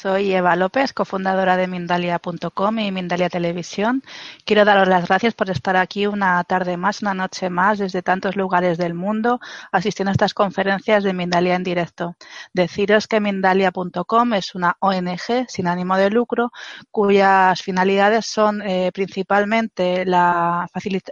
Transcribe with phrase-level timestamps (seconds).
[0.00, 4.02] Soy Eva López, cofundadora de Mindalia.com y Mindalia Televisión.
[4.46, 8.34] Quiero daros las gracias por estar aquí una tarde más, una noche más, desde tantos
[8.34, 12.16] lugares del mundo, asistiendo a estas conferencias de Mindalia en directo.
[12.54, 16.50] Deciros que Mindalia.com es una ONG sin ánimo de lucro,
[16.90, 20.66] cuyas finalidades son eh, principalmente la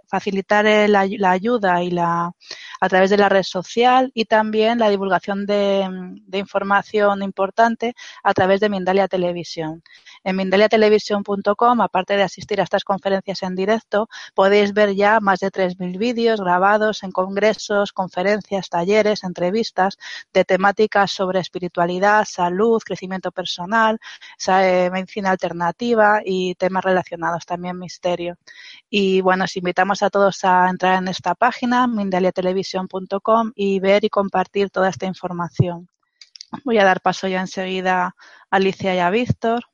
[0.09, 2.33] facilitar la, ayuda y la
[2.81, 5.87] a través de la red social y también la divulgación de,
[6.27, 9.83] de información importante a través de Mindalia Televisión.
[10.25, 15.51] En mindaliatelevisión.com, aparte de asistir a estas conferencias en directo, podéis ver ya más de
[15.51, 19.99] 3.000 vídeos grabados en congresos, conferencias, talleres, entrevistas
[20.33, 23.99] de temáticas sobre espiritualidad, salud, crecimiento personal,
[24.47, 28.37] eh, medicina alternativa y temas relacionados también misterio.
[28.91, 34.09] Y bueno, os invitamos a todos a entrar en esta página, mindaliatelevisión.com, y ver y
[34.09, 35.89] compartir toda esta información.
[36.65, 38.15] Voy a dar paso ya enseguida a
[38.51, 39.65] Alicia y a Víctor.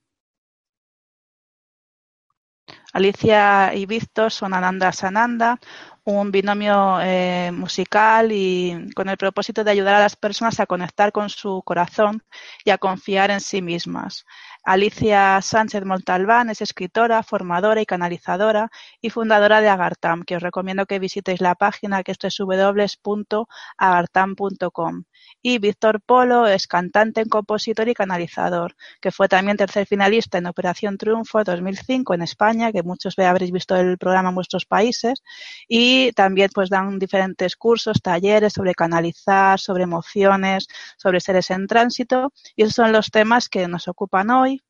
[2.92, 5.58] Alicia y Víctor son Ananda Sananda,
[6.04, 11.10] un binomio eh, musical y con el propósito de ayudar a las personas a conectar
[11.10, 12.22] con su corazón
[12.64, 14.24] y a confiar en sí mismas.
[14.62, 20.86] Alicia Sánchez Montalbán es escritora, formadora y canalizadora y fundadora de Agartam, que os recomiendo
[20.86, 25.04] que visitéis la página que esto es www.agartam.com.
[25.42, 30.96] Y Víctor Polo es cantante, compositor y canalizador, que fue también tercer finalista en Operación
[30.96, 35.22] Triunfo 2005 en España, que muchos habréis visto el programa en vuestros países,
[35.68, 42.32] y también pues dan diferentes cursos, talleres sobre canalizar, sobre emociones, sobre seres en tránsito,
[42.56, 44.62] y esos son los temas que nos ocupan hoy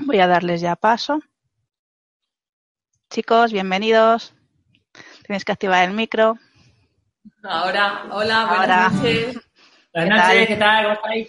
[0.00, 1.20] Voy a darles ya paso.
[3.10, 4.34] Chicos, bienvenidos.
[5.26, 6.38] Tienes que activar el micro.
[7.44, 9.40] Ahora, hola, buenas noches.
[9.92, 10.84] Buenas noches, ¿qué tal?
[10.84, 11.28] ¿Cómo estáis?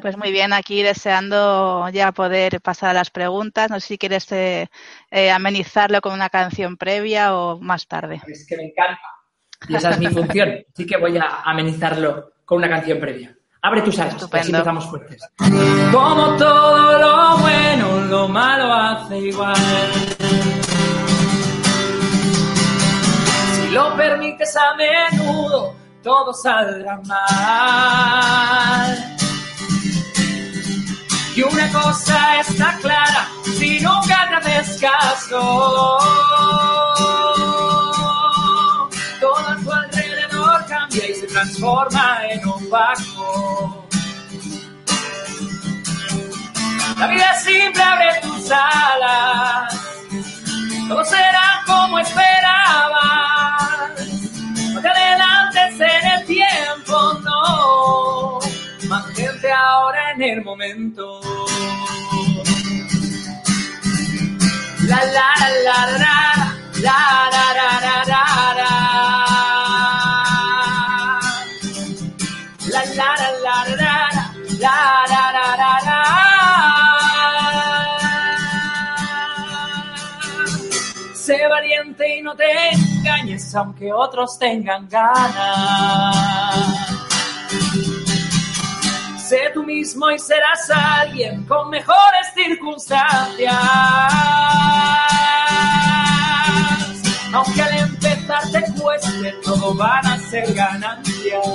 [0.00, 3.70] Pues muy bien, aquí deseando ya poder pasar a las preguntas.
[3.70, 4.68] No sé si quieres eh,
[5.10, 8.22] eh, amenizarlo con una canción previa o más tarde.
[8.26, 9.00] Es que me encanta.
[9.68, 10.64] Y esa es mi función.
[10.72, 13.36] Así que voy a amenizarlo con una canción previa.
[13.62, 15.22] Abre tus alas, así empezamos fuertes.
[15.92, 19.54] Como todo lo bueno, lo malo hace igual.
[23.70, 29.16] Lo permites a menudo, todo saldrá mal.
[31.36, 35.98] Y una cosa está clara, si nunca te haces caso,
[39.20, 43.86] todo a tu alrededor cambia y se transforma en opaco.
[46.98, 49.80] La vida siempre abre tus alas,
[50.88, 53.39] todo será como esperabas.
[59.52, 61.20] Ahora en el momento.
[64.86, 65.34] La la
[65.64, 66.18] la la
[66.80, 66.98] la
[67.30, 68.04] la la la la
[68.56, 68.70] la
[72.68, 73.10] la la la
[73.44, 73.96] la la
[74.58, 74.76] la
[75.08, 76.00] la la la la
[81.14, 86.20] Sé valiente y no te engañes aunque otros tengan ganas.
[89.30, 93.62] Sé tú mismo y serás alguien con mejores circunstancias.
[97.32, 101.46] Aunque al empezar te cueste, todo van a ser ganancias.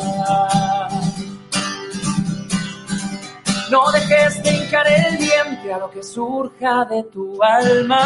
[3.70, 8.02] No dejes de hincar el diente a lo que surja de tu alma.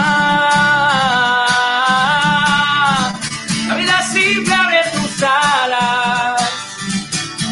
[3.67, 6.41] La vida siempre abre tus alas.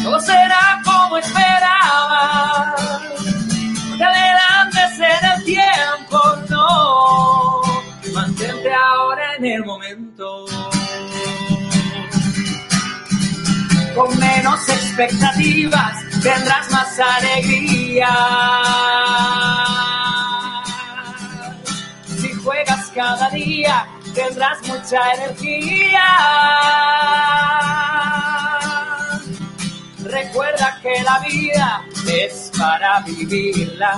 [0.02, 1.47] Todo será como esperabas.
[9.38, 10.46] En el momento.
[13.94, 18.08] Con menos expectativas tendrás más alegría.
[22.20, 26.04] Si juegas cada día, tendrás mucha energía.
[30.02, 33.94] Recuerda que la vida es para vivirla.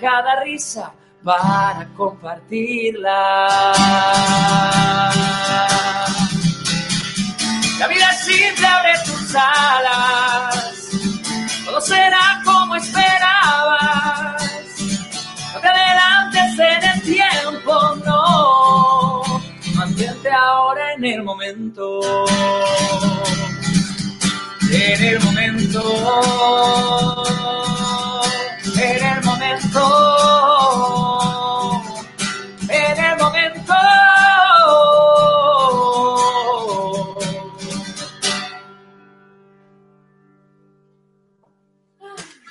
[0.00, 0.92] Cada risa
[1.24, 3.72] para compartirla.
[7.78, 10.88] La vida simple abre tus alas,
[11.64, 14.42] todo será como esperabas.
[15.54, 19.22] No te adelantes en el tiempo, no.
[19.74, 22.00] Mantente ahora en el momento.
[24.70, 25.82] En el momento.
[28.76, 29.31] En el momento.
[32.68, 33.74] En el momento.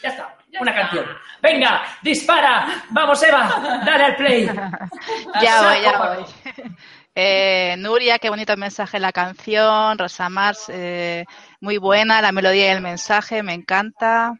[0.03, 1.05] Ya está, una canción.
[1.41, 2.83] Venga, dispara.
[2.89, 4.45] Vamos, Eva, dale al play.
[5.41, 6.25] ya voy, ya voy.
[7.13, 9.97] Eh, Nuria, qué bonito mensaje la canción.
[9.97, 11.25] Rosa Mars, eh,
[11.59, 14.39] muy buena la melodía y el mensaje, me encanta.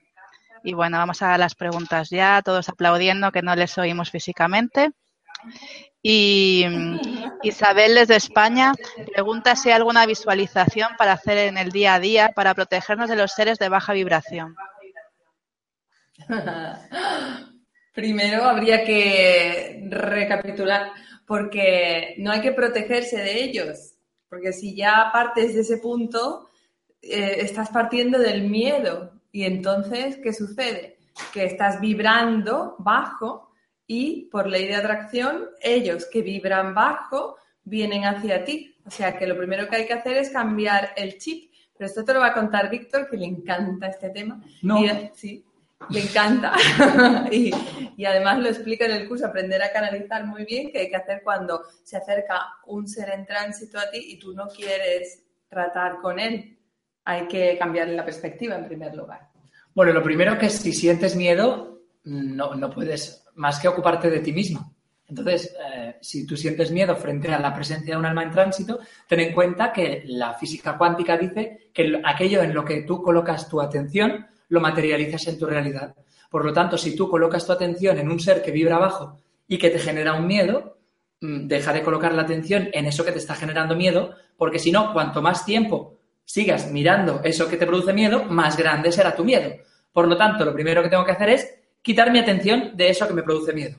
[0.64, 4.92] Y bueno, vamos a las preguntas ya, todos aplaudiendo que no les oímos físicamente.
[6.04, 6.66] Y
[7.44, 8.74] Isabel desde España
[9.14, 13.16] pregunta si hay alguna visualización para hacer en el día a día para protegernos de
[13.16, 14.56] los seres de baja vibración.
[17.94, 20.92] Primero habría que recapitular
[21.26, 23.96] porque no hay que protegerse de ellos,
[24.30, 26.50] porque si ya partes de ese punto,
[27.02, 30.98] eh, estás partiendo del miedo y entonces, ¿qué sucede?
[31.34, 33.52] Que estás vibrando bajo
[33.88, 38.76] y por ley de atracción, ellos que vibran bajo vienen hacia ti.
[38.86, 41.52] O sea que lo primero que hay que hacer es cambiar el chip.
[41.78, 44.42] Pero esto te lo va a contar Víctor, que le encanta este tema.
[44.62, 44.80] No.
[45.14, 45.44] sí,
[45.90, 46.54] le encanta.
[47.32, 47.52] y,
[47.98, 50.96] y, además lo explica en el curso, aprender a canalizar muy bien, que hay que
[50.96, 55.98] hacer cuando se acerca un ser en tránsito a ti y tú no quieres tratar
[56.02, 56.58] con él.
[57.06, 59.30] Hay que cambiar la perspectiva en primer lugar.
[59.74, 64.34] Bueno, lo primero que si sientes miedo, no, no puedes más que ocuparte de ti
[64.34, 64.74] mismo.
[65.08, 68.80] Entonces, eh, si tú sientes miedo frente a la presencia de un alma en tránsito,
[69.08, 73.50] ten en cuenta que la física cuántica dice que aquello en lo que tú colocas
[73.50, 75.96] tu atención lo materializas en tu realidad.
[76.30, 79.18] Por lo tanto, si tú colocas tu atención en un ser que vibra abajo
[79.50, 80.78] y que te genera un miedo,
[81.20, 84.72] mm, deja de colocar la atención en eso que te está generando miedo, porque si
[84.72, 89.24] no, cuanto más tiempo sigas mirando eso que te produce miedo, más grande será tu
[89.24, 89.52] miedo.
[89.92, 93.08] Por lo tanto, lo primero que tengo que hacer es quitar mi atención de eso
[93.08, 93.78] que me produce miedo.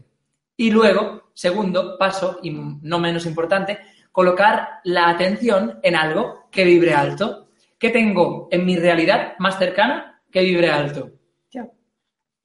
[0.57, 3.79] Y luego, segundo paso, y no menos importante,
[4.11, 7.49] colocar la atención en algo que vibre alto.
[7.79, 11.11] ¿Qué tengo en mi realidad más cercana que vibre alto?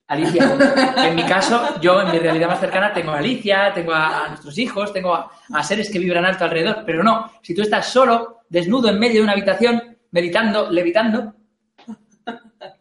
[0.08, 0.58] Alicia.
[0.98, 4.58] En mi caso, yo en mi realidad más cercana tengo a Alicia, tengo a, nuestros
[4.58, 6.84] hijos, tengo a, a, seres que vibran alto alrededor.
[6.86, 11.34] Pero no, si tú estás solo, desnudo en medio de una habitación, meditando, levitando,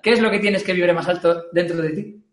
[0.03, 2.25] ¿qué es lo que tienes que vibre más alto dentro de ti?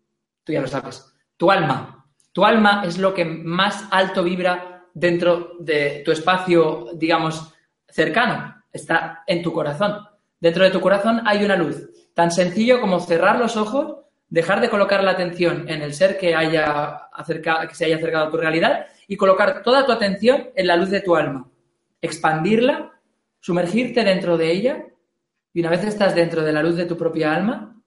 [0.44, 1.12] Tú ya lo sabes.
[1.36, 2.06] Tu alma.
[2.32, 7.52] Tu alma es lo que más alto vibra dentro de tu espacio, digamos,
[7.88, 8.62] cercano.
[8.72, 9.98] Está en tu corazón.
[10.40, 11.88] Dentro de tu corazón hay una luz.
[12.12, 13.96] Tan sencillo como cerrar los ojos,
[14.28, 17.08] dejar de colocar la atención en el ser que, haya
[17.68, 20.90] que se haya acercado a tu realidad y colocar toda tu atención en la luz
[20.90, 21.48] de tu alma.
[22.00, 22.93] Expandirla,
[23.44, 24.86] sumergirte dentro de ella
[25.52, 27.78] y una vez estás dentro de la luz de tu propia alma,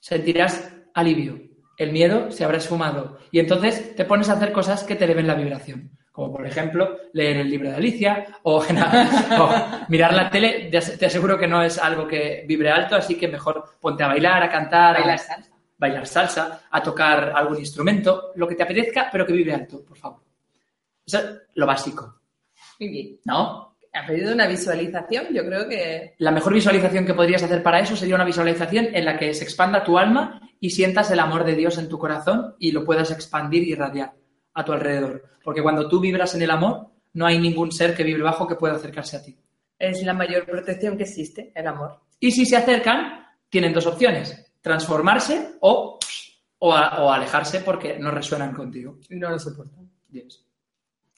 [0.00, 1.38] sentirás alivio.
[1.76, 3.18] El miedo se habrá esfumado.
[3.30, 5.90] Y entonces te pones a hacer cosas que te eleven la vibración.
[6.12, 8.64] Como por ejemplo, leer el libro de Alicia o,
[9.38, 9.50] o
[9.88, 10.70] mirar la tele.
[10.70, 14.42] Te aseguro que no es algo que vibre alto, así que mejor ponte a bailar,
[14.42, 14.94] a cantar.
[14.94, 15.50] Bailar a, salsa.
[15.76, 19.98] Bailar salsa, a tocar algún instrumento, lo que te apetezca, pero que vibre alto, por
[19.98, 20.22] favor.
[21.04, 22.18] Eso es lo básico.
[22.80, 23.20] Muy bien.
[23.26, 23.65] ¿No?
[23.96, 25.26] ¿Ha pedido una visualización?
[25.32, 26.14] Yo creo que...
[26.18, 29.44] La mejor visualización que podrías hacer para eso sería una visualización en la que se
[29.44, 33.10] expanda tu alma y sientas el amor de Dios en tu corazón y lo puedas
[33.10, 34.12] expandir y irradiar
[34.54, 35.24] a tu alrededor.
[35.42, 38.56] Porque cuando tú vibras en el amor, no hay ningún ser que vibre bajo que
[38.56, 39.36] pueda acercarse a ti.
[39.78, 42.00] Es la mayor protección que existe, el amor.
[42.20, 44.52] Y si se acercan, tienen dos opciones.
[44.60, 45.98] Transformarse o,
[46.58, 48.98] o, a, o alejarse porque no resuenan contigo.
[49.10, 49.90] No lo soportan.
[50.08, 50.44] Dios.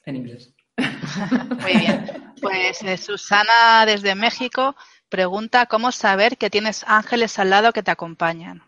[0.04, 0.52] En inglés.
[1.62, 2.32] Muy bien.
[2.40, 4.76] Pues eh, Susana desde México
[5.08, 8.62] pregunta cómo saber que tienes ángeles al lado que te acompañan.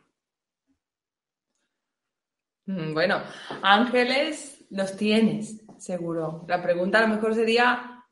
[2.66, 3.22] Mm, Bueno,
[3.62, 6.44] ángeles los tienes, seguro.
[6.48, 8.04] La pregunta a lo mejor sería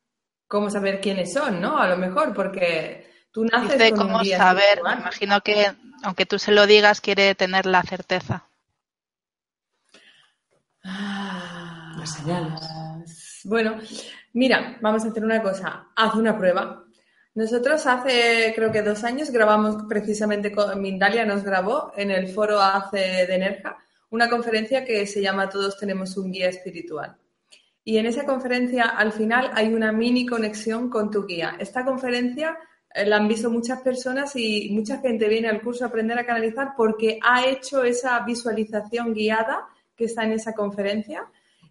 [0.46, 1.78] cómo saber quiénes son, ¿no?
[1.78, 6.26] A lo mejor, porque tú naces Dice con un cómo saber, me imagino que aunque
[6.26, 8.44] tú se lo digas, quiere tener la certeza.
[10.84, 12.77] Ah, Las señales.
[13.44, 13.78] Bueno,
[14.32, 15.88] mira, vamos a hacer una cosa.
[15.94, 16.84] Haz una prueba.
[17.34, 22.60] Nosotros hace, creo que dos años, grabamos precisamente con Mindalia, nos grabó en el foro
[22.60, 23.78] ACE de Nerja
[24.10, 27.16] una conferencia que se llama Todos tenemos un guía espiritual.
[27.84, 31.56] Y en esa conferencia, al final, hay una mini conexión con tu guía.
[31.58, 32.58] Esta conferencia
[32.92, 36.26] eh, la han visto muchas personas y mucha gente viene al curso a aprender a
[36.26, 41.26] canalizar porque ha hecho esa visualización guiada que está en esa conferencia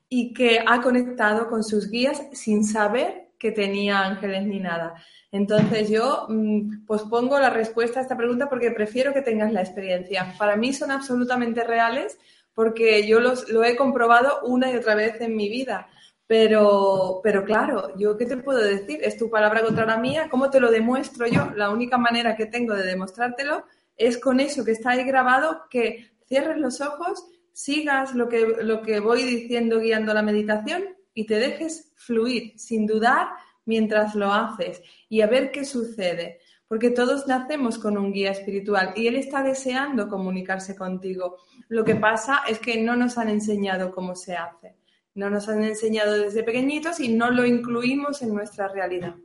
[0.09, 4.95] y que ha conectado con sus guías sin saber que tenía ángeles ni nada.
[5.31, 9.61] Entonces yo mm, pues pongo la respuesta a esta pregunta porque prefiero que tengas la
[9.61, 10.33] experiencia.
[10.37, 12.17] Para mí son absolutamente reales
[12.53, 15.89] porque yo los, lo he comprobado una y otra vez en mi vida.
[16.25, 20.49] Pero, pero claro, yo qué te puedo decir, es tu palabra contra la mía, ¿cómo
[20.49, 21.51] te lo demuestro yo?
[21.55, 23.63] La única manera que tengo de demostrártelo
[23.95, 27.25] es con eso que está ahí grabado, que cierres los ojos,
[27.57, 30.83] sigas lo que, lo que voy diciendo guiando la meditación
[31.15, 33.29] y te dejes fluir sin dudar
[33.65, 36.39] mientras lo haces y a ver qué sucede.
[36.67, 41.37] Porque todos nacemos con un guía espiritual y él está deseando comunicarse contigo.
[41.69, 44.75] Lo que pasa es que no nos han enseñado cómo se hace.
[45.15, 49.15] No nos han enseñado desde pequeñitos y no lo incluimos en nuestra realidad.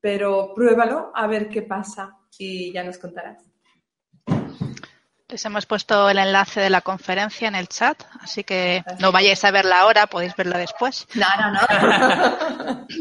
[0.00, 3.53] Pero pruébalo a ver qué pasa y ya nos contarás.
[5.34, 9.44] Les hemos puesto el enlace de la conferencia en el chat, así que no vayáis
[9.44, 11.08] a verla ahora, podéis verla después.
[11.16, 12.86] No, no, no.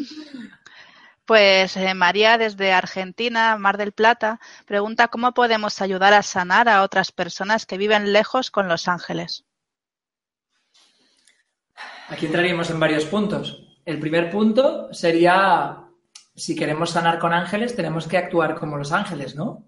[1.26, 6.82] Pues eh, María desde Argentina, Mar del Plata, pregunta cómo podemos ayudar a sanar a
[6.82, 9.46] otras personas que viven lejos con los ángeles.
[12.10, 13.78] Aquí entraríamos en varios puntos.
[13.86, 15.84] El primer punto sería,
[16.36, 19.68] si queremos sanar con ángeles, tenemos que actuar como los ángeles, ¿no?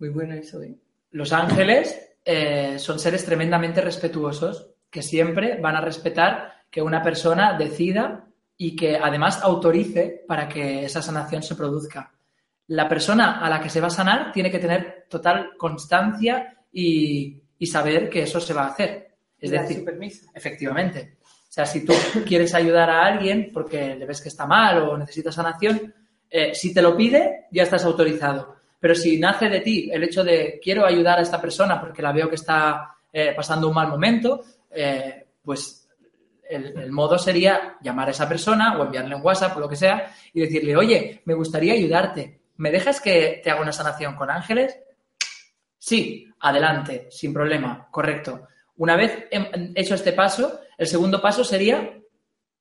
[0.00, 0.60] Muy bueno eso.
[0.60, 0.76] ¿eh?
[1.10, 7.56] Los ángeles eh, son seres tremendamente respetuosos que siempre van a respetar que una persona
[7.56, 8.26] decida
[8.56, 12.12] y que además autorice para que esa sanación se produzca.
[12.68, 17.42] La persona a la que se va a sanar tiene que tener total constancia y,
[17.58, 19.10] y saber que eso se va a hacer.
[19.40, 20.26] Es decir, permiso.
[20.34, 21.16] efectivamente.
[21.22, 21.92] O sea, si tú
[22.26, 25.92] quieres ayudar a alguien porque le ves que está mal o necesita sanación,
[26.30, 28.59] eh, si te lo pide, ya estás autorizado.
[28.80, 32.12] Pero si nace de ti el hecho de quiero ayudar a esta persona porque la
[32.12, 35.88] veo que está eh, pasando un mal momento, eh, pues
[36.48, 40.12] el, modo sería llamar a esa persona o enviarle un WhatsApp o lo que sea
[40.32, 42.40] y decirle, oye, me gustaría ayudarte.
[42.56, 44.78] ¿Me dejas que te haga una sanación con ángeles?
[45.78, 48.48] Sí, adelante, sin problema, correcto.
[48.76, 49.26] Una vez
[49.74, 51.98] hecho este paso, el segundo paso sería,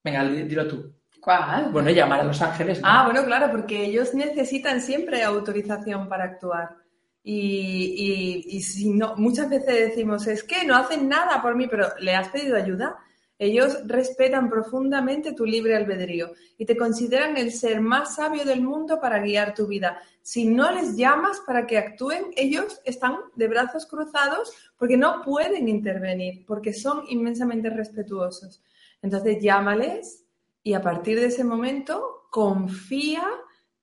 [0.04, 0.94] venga, dilo tú.
[1.22, 1.72] ¿Cuál?
[1.72, 2.82] Bueno, llamar a los ángeles.
[2.82, 2.88] ¿no?
[2.88, 6.78] Ah, bueno, claro, porque ellos necesitan siempre autorización para actuar.
[7.22, 11.68] Y, y, y, si no, muchas veces decimos, es que no hacen nada por mí,
[11.68, 12.98] pero ¿le has pedido ayuda?
[13.38, 19.00] Ellos respetan profundamente tu libre albedrío y te consideran el ser más sabio del mundo
[19.00, 20.02] para guiar tu vida.
[20.22, 25.70] Si no les llamas para que actúen, ellos están de brazos cruzados porque no pueden
[25.70, 28.62] intervenir, porque son inmensamente respetuosos.
[29.02, 30.26] Entonces llámales
[30.64, 33.26] y a partir de ese momento confía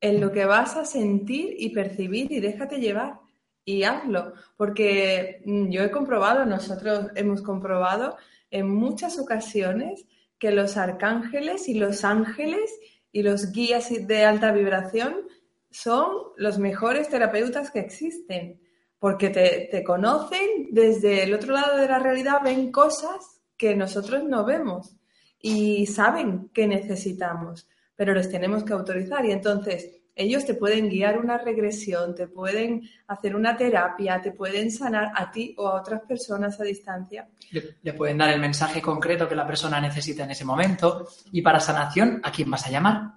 [0.01, 3.21] en lo que vas a sentir y percibir y déjate llevar
[3.65, 8.17] y hazlo, porque mm, yo he comprobado, nosotros hemos comprobado
[8.51, 10.07] en muchas ocasiones
[10.39, 12.71] que los arcángeles y los ángeles
[13.11, 15.27] y los guías de alta vibración
[15.71, 18.61] son los mejores terapeutas que existen,
[19.01, 24.23] porque te, te, conocen desde el otro lado de la realidad, ven cosas que nosotros
[24.25, 24.97] no vemos
[25.41, 29.25] y saben que necesitamos, pero los tenemos que autorizar.
[29.25, 34.71] Y entonces ellos te pueden guiar una regresión, te pueden hacer una terapia, te pueden
[34.71, 37.29] sanar a ti o a otras personas a distancia.
[37.51, 41.07] Le, le, pueden dar el mensaje concreto que la persona necesita en ese momento.
[41.33, 43.13] Y para sanación, ¿a quién vas a llamar?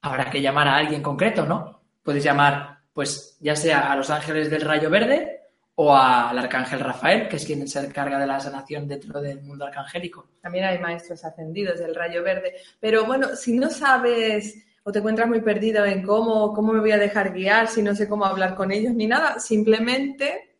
[0.00, 1.82] Habrá que llamar a alguien concreto, ¿no?
[2.02, 5.41] Puedes llamar, pues, ya sea a los ángeles del rayo verde
[5.84, 9.64] o al arcángel Rafael, que es quien se encarga de la sanación dentro del mundo
[9.64, 10.28] arcangélico.
[10.40, 12.54] También hay maestros ascendidos del rayo verde.
[12.78, 16.92] Pero bueno, si no sabes o te encuentras muy perdido en cómo, cómo me voy
[16.92, 20.56] a dejar guiar, si no sé cómo hablar con ellos ni nada, simplemente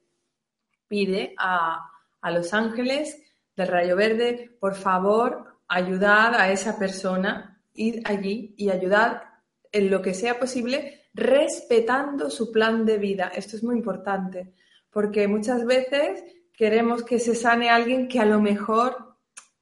[0.88, 1.88] pide a,
[2.20, 3.22] a los ángeles
[3.56, 9.22] del rayo verde, por favor, ayudad a esa persona, ir allí y ayudar
[9.70, 13.30] en lo que sea posible, respetando su plan de vida.
[13.34, 14.52] Esto es muy importante,
[14.92, 16.22] porque muchas veces
[16.52, 19.12] queremos que se sane alguien que a lo mejor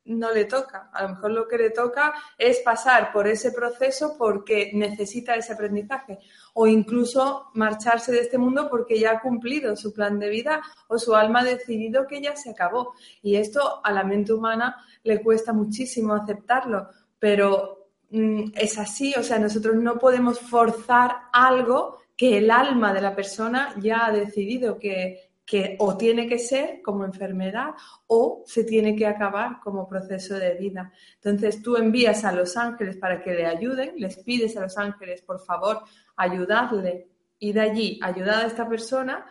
[0.04, 0.90] no le toca.
[0.92, 5.52] A lo mejor lo que le toca es pasar por ese proceso porque necesita ese
[5.52, 6.18] aprendizaje
[6.54, 10.99] o incluso marcharse de este mundo porque ya ha cumplido su plan de vida o
[10.99, 12.94] su alma ha decidido que ya se acabó.
[13.22, 19.22] Y esto a la mente humana le cuesta muchísimo aceptarlo, pero mm, es así, o
[19.22, 24.78] sea, nosotros no podemos forzar algo que el alma de la persona ya ha decidido
[24.78, 27.70] que, que o tiene que ser como enfermedad
[28.08, 30.92] o se tiene que acabar como proceso de vida.
[31.14, 35.22] Entonces tú envías a los ángeles para que le ayuden, les pides a los ángeles,
[35.22, 35.82] por favor,
[36.14, 37.08] ayudarle
[37.38, 39.24] y de allí ayudar a esta persona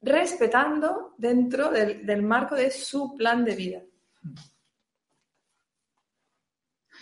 [0.00, 3.80] respetando dentro del, marco de su plan de vida.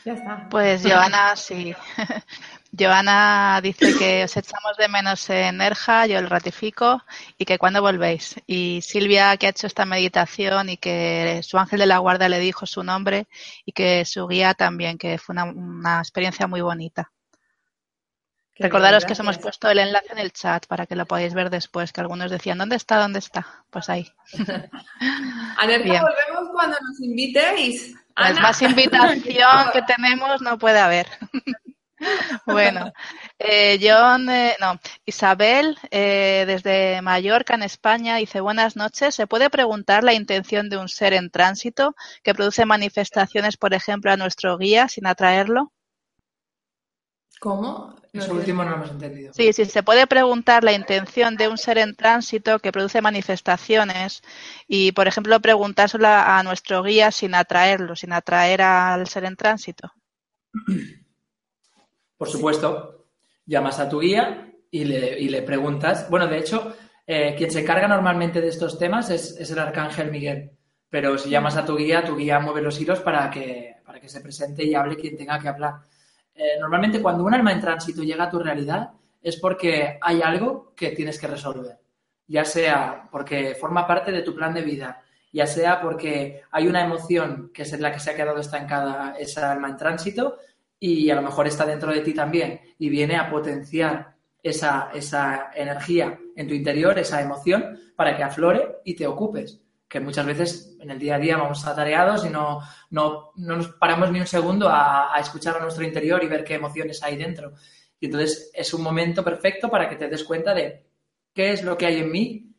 [0.06, 0.48] Ya está.
[0.50, 1.74] Pues Joana, sí.
[2.76, 7.02] Joana dice que os echamos de menos en Nerja, yo lo ratifico,
[7.38, 8.36] y que cuando volvéis.
[8.46, 12.38] Y Silvia, que ha hecho esta meditación y que su ángel de la guarda le
[12.38, 13.26] dijo su nombre
[13.64, 17.12] y que su guía también, que fue una, experiencia muy bonita.
[18.56, 21.50] Recordaros que os hemos puesto el enlace en el chat para que lo podáis ver
[21.50, 22.98] después, que algunos decían, ¿dónde está?
[22.98, 23.64] ¿Dónde está?
[23.68, 24.12] Pues ahí.
[25.58, 27.94] A Nerja volvemos cuando nos invitéis.
[28.16, 29.20] Pues más invitación
[29.72, 31.08] que tenemos no puede haber.
[32.46, 32.92] Bueno,
[33.38, 39.14] eh, John, eh, no, Isabel, eh, desde Mallorca, en España, dice buenas noches.
[39.14, 44.12] ¿Se puede preguntar la intención de un ser en tránsito que produce manifestaciones, por ejemplo,
[44.12, 45.72] a nuestro guía sin atraerlo?
[47.40, 47.94] ¿Cómo?
[48.12, 49.32] Eso último no lo hemos entendido.
[49.34, 54.22] Sí, sí, se puede preguntar la intención de un ser en tránsito que produce manifestaciones
[54.68, 59.92] y, por ejemplo, preguntárselo a nuestro guía sin atraerlo, sin atraer al ser en tránsito.
[62.24, 63.04] Por supuesto,
[63.44, 66.08] llamas a tu guía y le, preguntas.
[66.08, 66.74] Bueno, de hecho,
[67.06, 70.50] eh, quien se encarga normalmente de estos temas es, el arcángel Miguel.
[70.88, 74.08] Pero si llamas a tu guía, tu guía mueve los hilos para que, para que
[74.08, 75.74] se presente y hable quien tenga que hablar.
[76.34, 80.72] Eh, normalmente cuando un alma en tránsito llega a tu realidad es porque hay algo
[80.74, 81.78] que tienes que resolver.
[82.26, 86.82] Ya sea porque forma parte de tu plan de vida, ya sea porque hay una
[86.82, 90.38] emoción que es la que se ha quedado estancada esa alma en tránsito,
[90.86, 95.50] y a lo mejor está dentro de ti también y viene a potenciar esa, esa
[95.54, 99.62] energía en tu interior, esa emoción, para que aflore y te ocupes.
[99.88, 102.60] Que muchas veces en el día a día vamos atareados y no,
[102.90, 106.56] no, no nos paramos ni un segundo a, escuchar a nuestro interior y ver qué
[106.56, 107.54] emociones hay dentro.
[107.98, 110.84] Y entonces es un momento perfecto para que te des cuenta de
[111.32, 112.52] qué es lo que hay en mí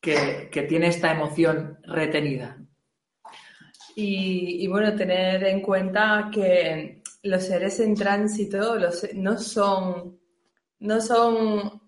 [0.00, 2.56] que, que tiene esta emoción retenida.
[3.94, 10.18] Y, y, bueno, tener en cuenta que los seres en tránsito los, no son,
[10.80, 11.80] no son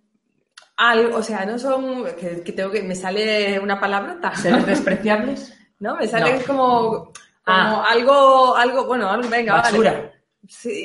[0.76, 4.34] algo, o sea, no son, que, tengo que, me sale una palabrota.
[4.34, 5.56] ¿Seres despreciables?
[5.78, 7.12] no, me sale como,
[7.46, 7.84] ah.
[7.88, 10.12] algo, algo, bueno, algo, venga, Basura.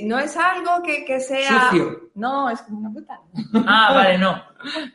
[0.03, 1.69] no es algo que, sea...
[1.69, 2.12] Sucio.
[2.15, 3.21] No, es como una puta.
[3.67, 4.41] Ah, vale, no.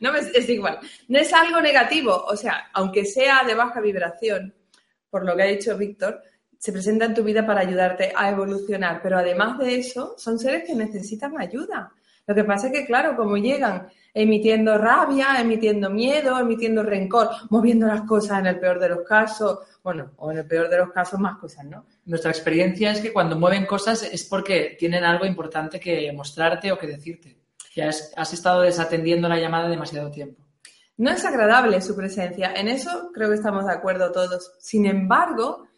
[0.01, 0.79] no es, es igual.
[1.09, 4.55] No es algo negativo, o sea, aunque sea de baja vibración,
[5.11, 6.23] por lo que ha dicho Víctor,
[6.61, 10.65] se presenta en tu vida para ayudarte a evolucionar, pero además de eso, son seres
[10.67, 11.91] que necesitan ayuda.
[12.27, 17.87] Lo que pasa es que, claro, como llegan emitiendo rabia, emitiendo miedo, emitiendo rencor, moviendo
[17.87, 20.93] las cosas en el peor de los casos, bueno, o en el peor de los
[20.93, 21.87] casos más cosas, ¿no?
[22.05, 26.79] Nuestra experiencia es que cuando mueven cosas es porque tienen algo importante que mostrarte o
[26.79, 27.39] que decirte.
[27.75, 30.43] Ya has estado desatendiendo la llamada demasiado tiempo.
[30.99, 34.53] No es agradable su presencia, en eso creo que estamos de acuerdo todos.
[34.59, 35.70] Sin embargo,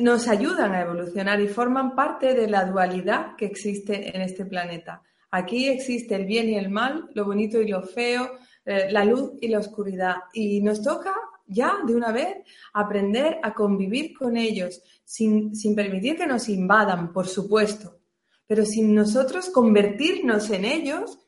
[0.00, 5.02] nos ayudan a evolucionar y forman parte de la dualidad que existe en este planeta.
[5.30, 9.32] Aquí existe el bien y el mal, lo bonito y lo feo, eh, la luz
[9.40, 10.16] y la oscuridad.
[10.32, 11.14] Y nos toca
[11.46, 12.36] ya de una vez
[12.72, 17.98] aprender a convivir con ellos sin, sin permitir que nos invadan, por supuesto,
[18.46, 21.18] pero sin nosotros convertirnos en ellos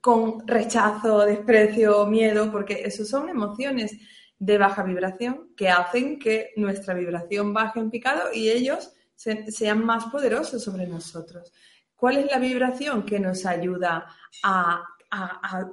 [0.00, 3.96] con rechazo, desprecio, miedo, porque eso son emociones
[4.40, 10.06] de baja vibración que hacen que nuestra vibración baje en picado y ellos sean más
[10.06, 11.52] poderosos sobre nosotros.
[11.94, 14.06] ¿Cuál es la vibración que nos ayuda
[14.42, 14.82] a,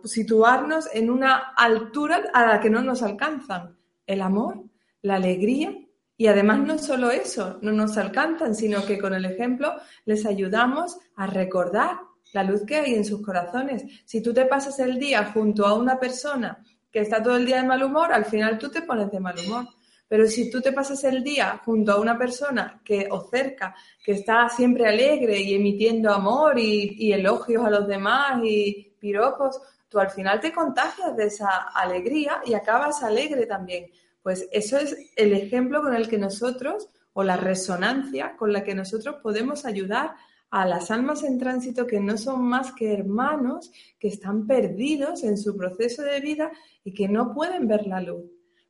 [0.03, 3.77] situarnos en una altura a la que no nos alcanzan?
[4.06, 4.65] El amor,
[5.01, 5.73] la alegría
[6.17, 10.97] y además no solo eso, no nos alcanzan, sino que con el ejemplo les ayudamos
[11.15, 11.99] a recordar
[12.34, 13.86] la luz que hay en sus corazones.
[14.03, 17.58] Si tú te pasas el día junto a una persona que está todo el día
[17.58, 19.67] de mal humor, al final tú te pones de mal humor.
[20.08, 24.13] Pero si tú te pasas el día junto a una persona que o cerca, que
[24.13, 30.10] está siempre alegre y emitiendo amor y, elogios a los demás y piropos, tú al
[30.10, 33.88] final te contagias de esa alegría y acabas alegre también.
[34.21, 38.76] Pues eso es el ejemplo con el que nosotros, o la resonancia con la que
[38.76, 40.15] nosotros podemos ayudar
[40.49, 45.38] a las almas en tránsito que no son más que hermanos que están perdidos en
[45.38, 46.51] su proceso de vida
[46.83, 48.23] y que no pueden ver la luz.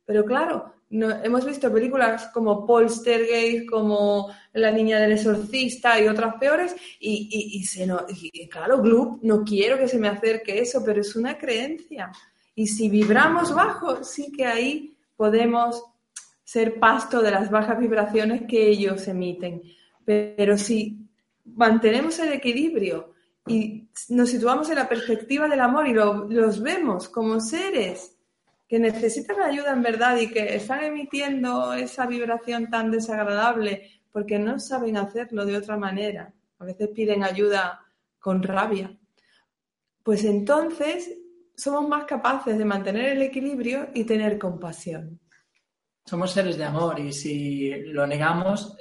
[0.04, 6.36] Pero claro, no, hemos visto películas como Poltergeist, como La niña del exorcista y otras
[6.36, 8.06] peores, y, se no,
[8.50, 12.10] claro, Gloop, no quiero que se me acerque eso, pero es una creencia.
[12.54, 15.84] Y si vibramos bajo, sí que ahí podemos
[16.42, 19.62] ser pasto de las bajas vibraciones que ellos emiten.
[20.04, 21.07] Pero si
[21.54, 23.14] mantenemos el equilibrio
[23.48, 28.14] y nos situamos en la perspectiva del amor y los vemos como seres
[28.68, 34.58] que necesitan ayuda en verdad y que están emitiendo esa vibración tan desagradable porque no
[34.58, 36.32] saben hacerlo de otra manera.
[36.58, 37.80] A veces piden ayuda
[38.18, 38.94] con rabia.
[40.02, 41.16] Pues entonces
[41.56, 45.18] somos más capaces de mantener el equilibrio y tener compasión.
[46.04, 48.76] Somos seres de amor y si lo negamos,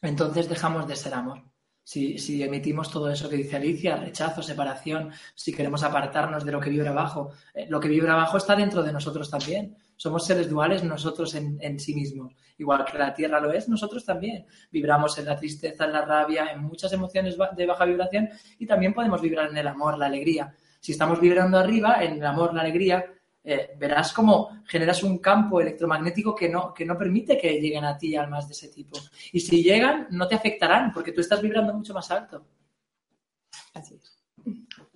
[0.00, 1.42] entonces dejamos de ser amor
[1.88, 6.68] si, emitimos todo eso que dice Alicia, rechazo, separación, si queremos apartarnos de lo que
[6.68, 9.74] vibra abajo, eh, lo que vibra abajo está dentro de nosotros también.
[9.96, 12.34] Somos seres duales nosotros en, sí mismos.
[12.58, 14.44] Igual que la Tierra lo es, nosotros también.
[14.70, 18.92] Vibramos en la tristeza, en la rabia, en muchas emociones de baja vibración y también
[18.92, 20.54] podemos vibrar en el amor, la alegría.
[20.80, 23.06] Si estamos vibrando arriba, en el amor, la alegría,
[23.44, 27.96] eh, verás cómo generas un campo electromagnético que no, que no permite que lleguen a
[27.96, 28.98] ti almas de ese tipo.
[29.32, 32.44] Y si llegan, no te afectarán porque tú estás vibrando mucho más alto.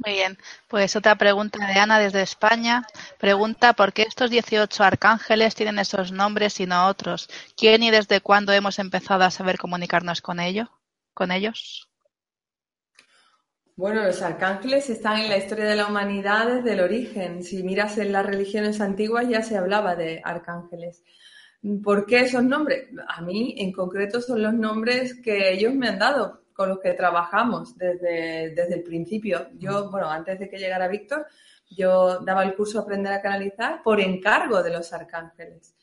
[0.05, 0.37] Muy bien,
[0.69, 2.85] pues otra pregunta de Ana desde España.
[3.19, 7.29] Pregunta, ¿por qué estos 18 arcángeles tienen esos nombres y no otros?
[7.57, 10.69] ¿Quién y desde cuándo hemos empezado a saber comunicarnos con, ellos?
[11.15, 11.89] con ellos?
[13.75, 17.43] Bueno, los arcángeles están en la historia de la humanidad desde el origen.
[17.43, 21.03] Si miras en las religiones antiguas ya se hablaba de arcángeles.
[21.83, 22.89] ¿Por qué esos nombres?
[23.09, 26.93] A mí en concreto son los nombres que ellos me han dado, con los que
[26.93, 29.49] trabajamos desde, desde el principio.
[29.55, 31.27] Yo, bueno, antes de que llegara Víctor,
[31.71, 35.75] yo daba el curso Aprender a Canalizar por encargo de los arcángeles.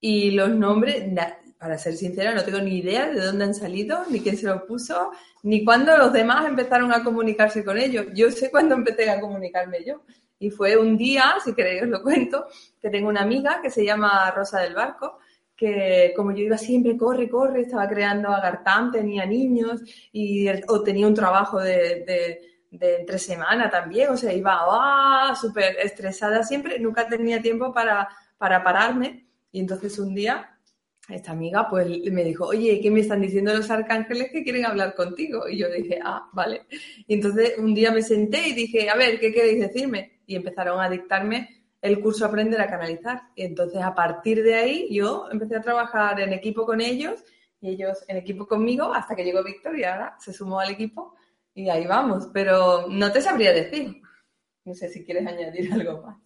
[0.00, 1.04] Y los nombres,
[1.64, 4.64] para ser sincera, no tengo ni idea de dónde han salido, ni quién se los
[4.64, 5.12] puso,
[5.44, 8.04] ni cuándo los demás empezaron a comunicarse con ellos.
[8.12, 10.02] Yo sé cuándo empecé a comunicarme yo.
[10.38, 12.44] Y fue un día, si queréis os lo cuento,
[12.78, 15.20] que tengo una amiga que se llama Rosa del Barco,
[15.56, 19.80] que como yo iba siempre, corre, corre, estaba creando agartán, tenía niños
[20.12, 22.04] y, o tenía un trabajo de,
[22.70, 28.06] de, entre semana también, o sea, iba ah, súper estresada siempre, nunca tenía tiempo para,
[28.36, 29.24] para pararme.
[29.50, 30.53] Y entonces un día
[31.08, 34.94] esta amiga pues me dijo, oye, ¿qué me están diciendo los arcángeles que quieren hablar
[34.94, 35.48] contigo?
[35.48, 36.66] Y yo dije, ah, vale.
[37.06, 40.20] Y entonces un día me senté y dije, a ver, ¿qué queréis decirme?
[40.26, 43.24] Y empezaron a dictarme el curso Aprender a Canalizar.
[43.34, 47.22] Y entonces a partir de ahí yo empecé a trabajar en equipo con ellos
[47.60, 51.14] y ellos en equipo conmigo hasta que llegó Víctor y ahora se sumó al equipo
[51.54, 52.28] y ahí vamos.
[52.32, 54.00] Pero no te sabría decir.
[54.64, 56.16] No sé si quieres añadir algo más.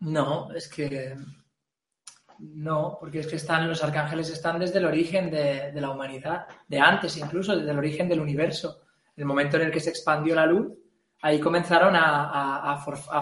[0.00, 1.14] No, es que
[2.38, 6.78] no, porque es que están, los arcángeles están desde el origen de, la humanidad, de
[6.78, 8.82] antes incluso, desde el origen del universo.
[9.16, 10.72] El momento en el que se expandió la luz,
[11.22, 12.76] ahí comenzaron a,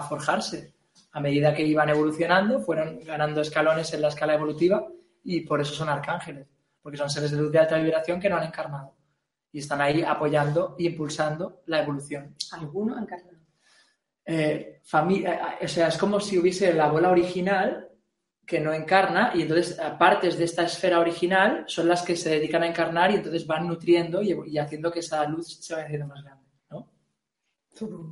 [0.09, 0.73] forjarse.
[1.11, 4.85] A medida que iban evolucionando, fueron ganando escalones en la escala evolutiva
[5.23, 6.47] y por eso son arcángeles,
[6.81, 8.95] porque son seres de luz de alta vibración que no han encarnado.
[9.51, 12.35] Y están ahí apoyando y impulsando la evolución.
[12.51, 13.37] ¿Alguno ha encarnado?
[14.25, 17.89] Eh, eh, o sea, es como si hubiese la bola original
[18.45, 22.63] que no encarna y entonces partes de esta esfera original son las que se dedican
[22.63, 26.23] a encarnar y entonces van nutriendo y, haciendo que esa luz se vaya haciendo más
[26.23, 26.91] grande, ¿no?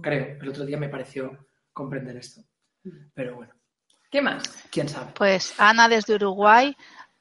[0.01, 2.41] Creo, el otro día me pareció comprender esto.
[3.13, 3.53] Pero bueno.
[4.09, 4.43] ¿Qué más?
[4.69, 5.13] ¿Quién sabe?
[5.15, 6.75] Pues Ana desde Uruguay,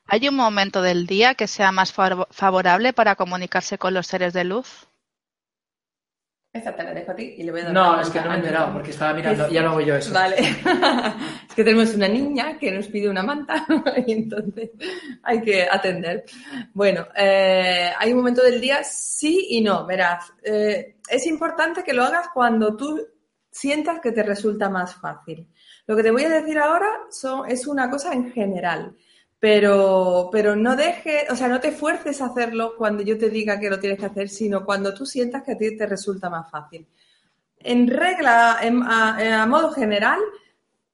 [0.06, 4.44] ¿hay un momento del día que sea más favorable para comunicarse con los seres de
[4.44, 4.88] luz?
[6.52, 8.28] Esta te la dejo a ti y le voy a dar No, es que no
[8.28, 10.12] me he enterado porque estaba mirando, ya lo hago yo eso.
[10.12, 10.36] Vale.
[11.48, 13.64] es que tenemos una niña que nos pide una manta
[14.06, 14.70] y entonces
[15.22, 16.24] hay que atender.
[16.74, 20.32] Bueno, eh, hay un momento del día sí y no, verás.
[20.42, 23.00] Eh, es importante que lo hagas cuando tú
[23.48, 25.48] sientas que te resulta más fácil.
[25.86, 28.96] Lo que te voy a decir ahora son, es una cosa en general
[29.40, 33.58] pero, pero no dejes, o sea, no te fuerces a hacerlo cuando yo te diga
[33.58, 36.50] que lo tienes que hacer, sino cuando tú sientas que a ti te resulta más
[36.50, 36.86] fácil.
[37.58, 40.20] En regla, a, modo general,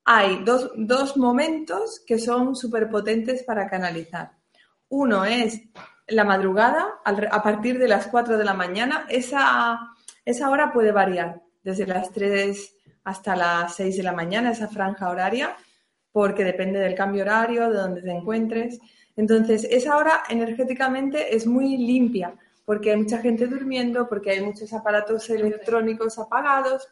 [0.05, 4.31] hay dos, dos momentos que son súper potentes para canalizar.
[4.91, 5.61] Uno es
[6.07, 9.07] la madrugada, a partir de las 4 de la mañana.
[9.09, 9.93] Esa,
[10.25, 15.11] esa hora puede variar, desde las 3 hasta las 6 de la mañana, esa franja
[15.11, 15.57] horaria
[16.17, 18.81] porque depende del cambio horario, de donde te encuentres.
[19.17, 24.73] Entonces, esa hora energéticamente es muy limpia, porque hay mucha gente durmiendo, porque hay muchos
[24.73, 26.89] aparatos electrónicos apagados,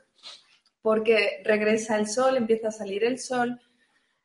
[0.82, 3.58] porque regresa el sol, empieza a salir el sol.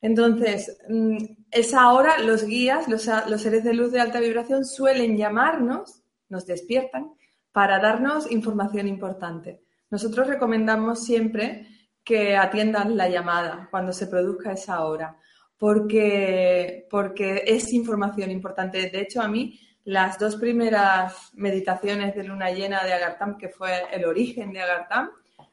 [0.02, 1.16] Entonces, mm,
[1.50, 6.44] esa hora los guías, los, los seres de luz de alta vibración suelen llamarnos, nos
[6.44, 7.14] despiertan,
[7.52, 9.62] para darnos información importante.
[9.88, 11.66] Nosotros recomendamos siempre
[12.04, 15.16] que atiendas la llamada cuando se produzca esa hora,
[15.58, 18.90] porque, porque es información importante.
[18.90, 23.82] De hecho, a mí las dos primeras meditaciones de luna llena de Agartam, que fue
[23.92, 25.10] el origen de Agartam,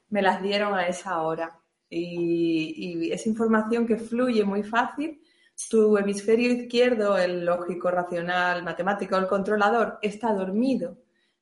[0.09, 1.59] me las dieron a esa hora.
[1.89, 5.21] Y, es información que fluye muy fácil.
[5.69, 10.97] Tu hemisferio izquierdo, el lógico, racional, matemático, el controlador, está dormido.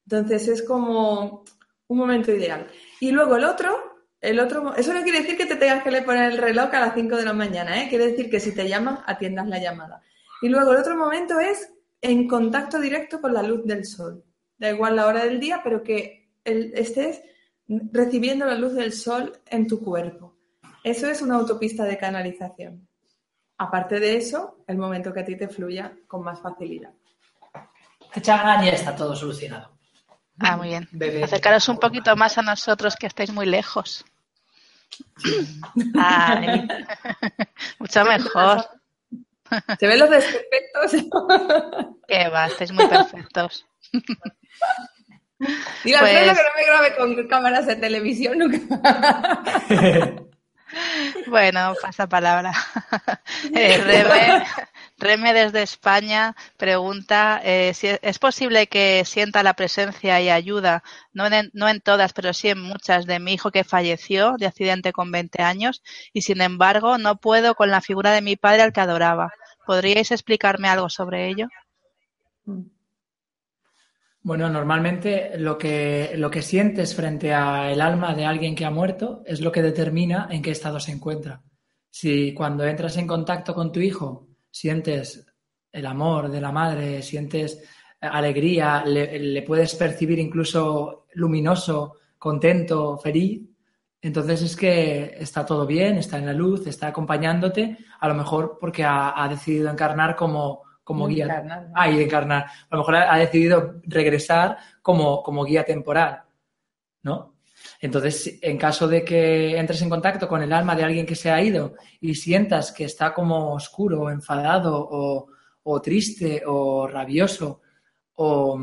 [0.06, 1.44] Entonces es como
[1.88, 2.68] un momento ideal.
[3.00, 3.95] Y luego el otro,
[4.26, 6.96] el otro, eso no quiere decir que te tengas que poner el reloj a las
[6.96, 7.90] 5 de la mañana, ¿eh?
[7.90, 10.02] quiere decir que si te llaman, atiendas la llamada.
[10.42, 14.24] Y luego el otro momento es en contacto directo con la luz del sol.
[14.58, 17.22] Da igual la hora del día, pero que estés
[17.68, 20.36] recibiendo la luz del sol en tu cuerpo.
[20.84, 22.88] Eso es una autopista de canalización.
[23.58, 26.92] Aparte de eso, el momento que a ti te fluya con más facilidad.
[28.22, 29.76] ya está todo solucionado.
[30.40, 30.88] Ah, muy bien.
[31.24, 34.06] Acercaros un poquito más a nosotros que estáis muy lejos.
[37.80, 38.66] mucho mejor.
[39.80, 40.92] ¿Se ven los desperfectos?
[42.08, 43.66] Que va, estáis muy perfectos.
[45.84, 46.12] Dile pues...
[46.12, 48.60] que no me grabe con cámaras de televisión nunca.
[51.28, 52.54] bueno, pasa palabra.
[53.54, 54.44] Eh,
[54.98, 61.28] Reme, desde España pregunta eh, si es posible que sienta la presencia y ayuda, no
[61.28, 65.42] en, todas, pero sí en muchas, de mi hijo que falleció de accidente con 20
[65.44, 69.34] años y sin embargo no puedo con la figura de mi padre al que adoraba.
[69.66, 71.48] ¿Podríais explicarme algo sobre ello?
[74.22, 79.24] Bueno, normalmente lo que, lo que sientes frente al alma de alguien que ha muerto
[79.26, 81.44] es lo que determina en qué estado se encuentra.
[81.90, 84.25] Si cuando entras en contacto con tu hijo
[84.56, 85.28] sientes
[85.70, 87.62] el amor de la madre, sientes
[88.00, 93.42] alegría, le, puedes percibir incluso luminoso, contento, feliz,
[94.02, 98.58] entonces es que está todo bien, está en la luz, está acompañándote, a lo mejor
[98.58, 101.26] porque ha, decidido encarnar como, como guía.
[101.26, 102.46] Encarnar, Ah, y encarnar.
[102.46, 106.24] A lo mejor ha, decidido regresar como, como guía temporal,
[107.04, 107.35] ¿no?
[107.80, 111.30] Entonces, en caso de que entres en contacto con el alma de alguien que se
[111.30, 115.28] ha ido y sientas que está como oscuro, o enfadado,
[115.64, 117.62] o, triste, o rabioso,
[118.16, 118.60] o,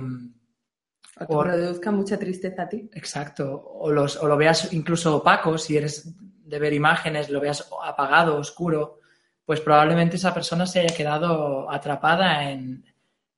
[1.19, 2.89] o te produzca mucha tristeza a ti.
[2.95, 3.63] Exacto.
[3.63, 8.37] O, los, o lo veas incluso opaco, si eres de ver imágenes, lo veas apagado,
[8.37, 9.01] oscuro,
[9.45, 12.85] pues probablemente esa persona se haya quedado atrapada en,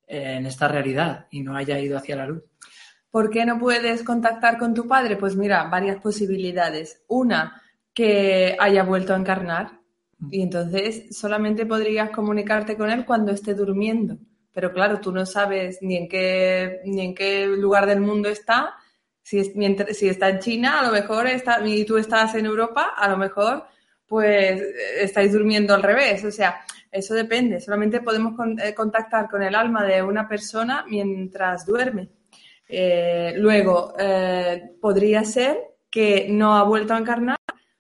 [0.07, 2.43] en esta realidad y no haya ido hacia la luz.
[3.15, 5.15] ¿Por qué no puedes contactar con tu padre?
[5.15, 7.05] Pues mira, varias posibilidades.
[7.07, 7.63] Una,
[7.95, 9.79] que haya vuelto a encarnar
[10.33, 14.19] y entonces solamente podrías comunicarte con él cuando esté durmiendo.
[14.53, 18.75] Pero claro, tú no sabes ni en qué, ni en qué lugar del mundo está.
[19.23, 23.09] Si, si está en China, a lo mejor está, y tú estás en Europa, a
[23.09, 23.63] lo mejor
[24.09, 24.61] pues
[24.99, 26.25] estáis durmiendo al revés.
[26.25, 27.61] O sea, eso depende.
[27.61, 32.09] Solamente podemos eh, contactar con el alma de una persona mientras duerme.
[32.69, 35.59] Eh, luego, eh, podría ser
[35.91, 37.39] que no ha vuelto a encarnar,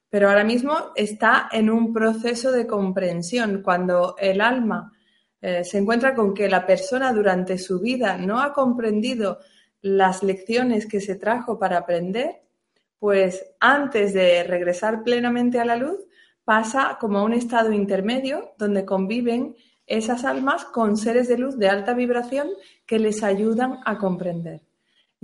[0.09, 3.62] pero ahora mismo está en un proceso de comprensión.
[3.62, 4.92] Cuando el alma
[5.40, 9.40] eh, se encuentra con que la persona durante su vida no ha comprendido
[9.83, 12.42] las lecciones que se trajo para aprender,
[12.99, 15.99] pues antes de regresar plenamente a la luz,
[16.44, 21.68] pasa como a un estado intermedio donde conviven esas almas con seres de luz de
[21.68, 22.49] alta vibración
[22.87, 24.62] que les ayudan a comprender.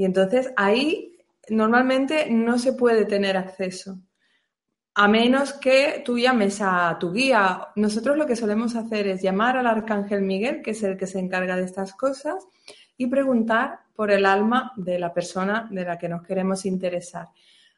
[0.00, 1.18] Y entonces ahí
[1.50, 4.00] normalmente no se puede tener acceso,
[4.94, 7.68] a menos que tú llames a tu guía.
[7.76, 11.18] Nosotros lo que solemos hacer es llamar al arcángel Miguel, que es el que se
[11.18, 12.46] encarga de estas cosas,
[12.96, 17.28] y preguntar por el alma de la persona de la que nos queremos interesar.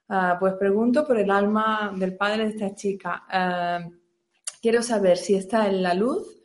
[0.09, 3.25] Ah, pues pregunto por el alma del padre de esta chica.
[3.29, 3.81] Ah,
[4.61, 6.43] quiero saber si está en la luz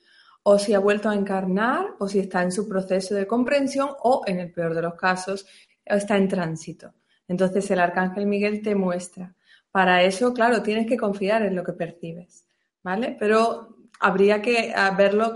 [0.49, 4.23] o si ha vuelto a encarnar o si está en su proceso de comprensión o,
[4.25, 5.45] en el peor de los casos,
[5.89, 6.93] está en tránsito.
[7.27, 9.33] Entonces el arcángel Miguel te muestra.
[9.71, 12.47] Para eso, claro, tienes que confiar en lo que percibes,
[12.83, 13.15] ¿vale?
[13.19, 15.33] Pero habría que ah, verlo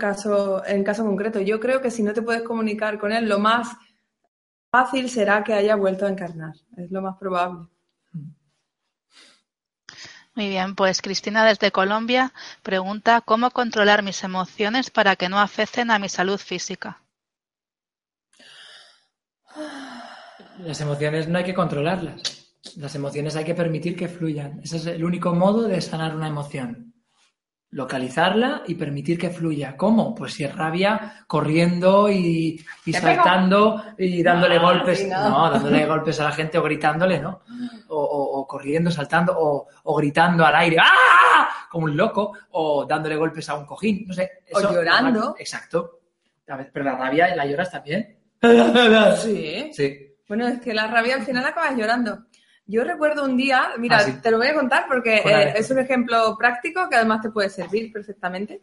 [0.66, 1.40] en caso concreto.
[1.40, 3.68] Yo creo que si no te puedes comunicar con él, lo más
[4.70, 6.54] fácil será que haya vuelto a encarnar.
[6.76, 7.68] Es lo más probable.
[10.34, 15.90] Muy bien, pues Cristina desde Colombia pregunta cómo controlar mis emociones para que no afecten
[15.90, 17.01] a mi salud física.
[20.64, 22.22] Las emociones no hay que controlarlas.
[22.76, 24.60] Las emociones hay que permitir que fluyan.
[24.62, 26.88] Ese es el único modo de sanar una emoción.
[27.74, 29.76] localizarla y permitir que fluya.
[29.78, 30.14] ¿Cómo?
[30.14, 35.08] Pues si es rabia, corriendo y, y saltando y dándole No, golpes.
[35.08, 35.28] No.
[35.46, 35.50] no.
[35.50, 37.40] dándole golpes a la gente o gritándole, ¿no?
[37.88, 41.48] O, o- o corriendo, saltando, o, o gritando al aire, ¡ah!
[41.70, 44.30] Como un loco, o dándole golpes a un cojín, no sé.
[44.52, 45.34] O llorando.
[45.38, 46.00] Exacto.
[46.48, 48.18] A ver, Pero la rabia, ¿la lloras también?
[49.16, 49.70] Sí.
[49.72, 50.11] Sí.
[50.32, 52.24] Bueno, es que la rabia al final acabas llorando.
[52.64, 54.12] Yo recuerdo un día, mira, Ah, sí.
[54.22, 57.50] te lo voy a contar porque eh, es un ejemplo práctico que además te puede
[57.50, 58.58] servir perfectamente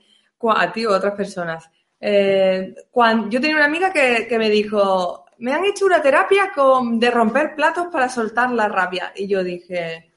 [0.56, 1.70] a ti o a otras personas.
[2.02, 6.52] Eh, cuan- yo tenía una amiga que, que me dijo, me han hecho una terapia
[6.56, 9.12] con, de romper platos para soltar la rabia.
[9.16, 10.12] Y yo dije,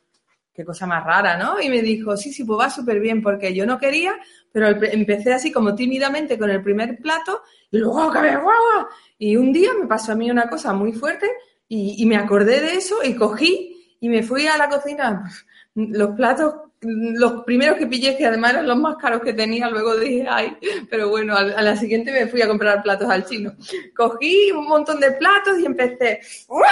[0.54, 1.60] qué cosa más rara, ¿no?
[1.60, 4.18] Y me dijo, sí, sí, pues va súper bien porque yo no quería,
[4.52, 8.86] pero empecé así como tímidamente con el primer plato y luego acabé, ¡guau!
[9.18, 11.26] Y un día me pasó a mí una cosa muy fuerte
[11.68, 15.24] y, me acordé de eso y cogí y me fui a la cocina.
[15.74, 19.96] Los platos, los primeros que pillé, que además eran los más caros que tenía, luego
[19.96, 20.58] dije, ay,
[20.90, 23.54] pero bueno, a, la siguiente me fui a comprar platos al chino.
[23.96, 26.62] Cogí un montón de platos y empecé, ¡guau!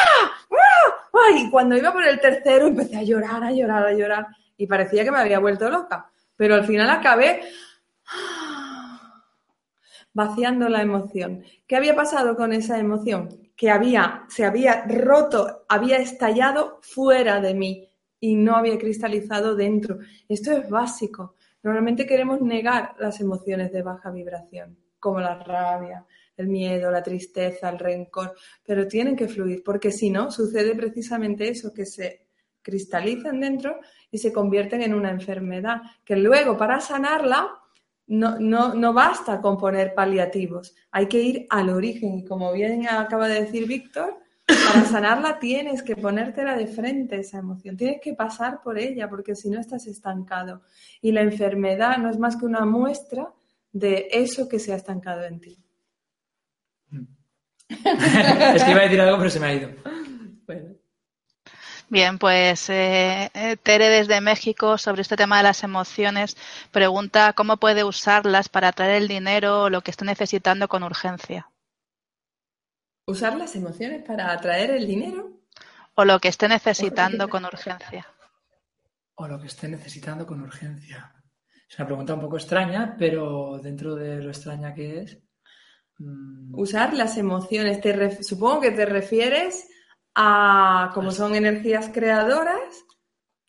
[0.50, 0.92] ¡guau!
[1.12, 1.46] ¡guau!
[1.46, 4.26] Y cuando iba por el tercero empecé a llorar, a llorar, a llorar.
[4.58, 6.10] Y parecía que me había vuelto loca.
[6.36, 7.42] Pero al final acabé
[10.12, 11.44] vaciando la emoción.
[11.66, 13.50] ¿Qué había pasado con esa emoción?
[13.56, 17.88] Que había, se había roto, había estallado fuera de mí
[18.20, 19.98] y no había cristalizado dentro.
[20.28, 21.36] Esto es básico.
[21.62, 27.68] Normalmente queremos negar las emociones de baja vibración, como la rabia, el miedo, la tristeza,
[27.68, 32.26] el rencor, pero tienen que fluir, porque si no, sucede precisamente eso, que se
[32.62, 33.78] cristalizan dentro
[34.10, 37.59] y se convierten en una enfermedad, que luego para sanarla
[38.10, 42.18] no, no, no basta con poner paliativos, hay que ir al origen.
[42.18, 47.38] Y como bien acaba de decir Víctor, para sanarla tienes que ponértela de frente esa
[47.38, 50.62] emoción, tienes que pasar por ella, porque si no estás estancado.
[51.00, 53.32] Y la enfermedad no es más que una muestra
[53.72, 55.56] de eso que se ha estancado en ti.
[57.68, 59.70] es que iba a decir algo, pero se me ha ido.
[60.46, 60.79] Bueno.
[61.90, 66.36] Bien, pues eh, eh, Tere desde México sobre este tema de las emociones
[66.70, 71.50] pregunta cómo puede usarlas para atraer el dinero o lo que esté necesitando con urgencia.
[73.06, 75.32] Usar las emociones para atraer el dinero.
[75.96, 78.06] O lo que esté necesitando con urgencia.
[79.16, 81.12] O lo que esté necesitando con urgencia.
[81.68, 85.18] Es una pregunta un poco extraña, pero dentro de lo extraña que es.
[85.98, 87.80] mm, Usar las emociones.
[87.80, 89.68] Te ref- Supongo que te refieres
[90.14, 92.60] a, como son energías creadoras,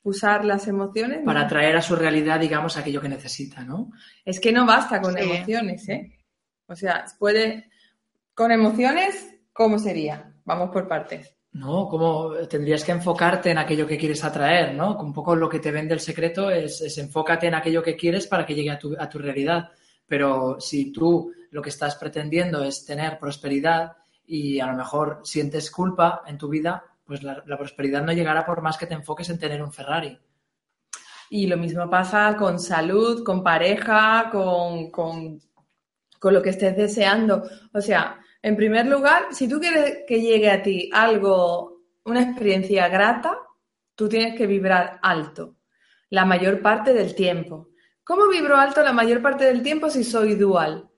[0.04, 1.20] usar las emociones.
[1.26, 1.46] para ¿no?
[1.46, 3.92] atraer a su realidad, digamos, aquello que necesita, ¿no?
[4.26, 5.22] Es que no basta con Sí.
[5.24, 6.18] emociones, ¿eh?
[6.68, 7.70] O sea, puede.
[8.34, 10.34] Con emociones, ¿cómo sería?
[10.46, 11.36] Vamos por partes.
[11.54, 14.98] No, como tendrías que enfocarte en aquello que quieres atraer, ¿no?
[14.98, 18.26] Un poco lo que te vende el secreto es, es enfócate en aquello que quieres
[18.26, 19.70] para que llegue a tu, a tu realidad.
[20.08, 23.98] Pero si tú lo que estás pretendiendo es tener prosperidad
[24.32, 28.62] y a lo mejor sientes culpa en tu vida, pues la, prosperidad no llegará por
[28.62, 30.18] más que te enfoques en tener un Ferrari.
[31.30, 35.42] Y lo mismo pasa con salud, con pareja, con, con,
[36.18, 37.44] con lo que estés deseando.
[37.74, 42.88] O sea, en primer lugar, si tú quieres que llegue a ti algo, una experiencia
[42.88, 43.38] grata,
[43.96, 45.58] tú tienes que vibrar alto
[46.10, 47.72] la mayor parte del tiempo.
[48.02, 50.90] ¿Cómo vibro alto la mayor parte del tiempo si soy dual?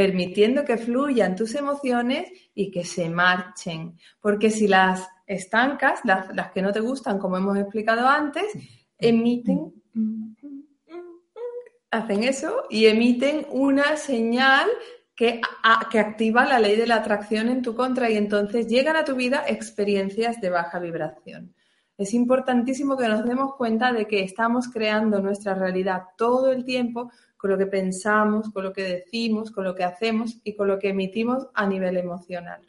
[0.00, 3.98] Permitiendo que fluyan tus emociones y que se marchen.
[4.18, 8.46] Porque si las estancas, las, las que no te gustan, como hemos explicado antes,
[8.96, 9.74] emiten,
[11.90, 14.70] hacen eso y emiten una señal
[15.14, 15.42] que,
[15.90, 19.16] que activa la ley de la atracción en tu contra y entonces llegan a tu
[19.16, 21.54] vida experiencias de baja vibración.
[21.98, 27.12] Es importantísimo que nos demos cuenta de que estamos creando nuestra realidad todo el tiempo
[27.40, 30.78] con lo que pensamos, con lo que decimos, con lo que hacemos y con lo
[30.78, 32.60] que emitimos a nivel emocional.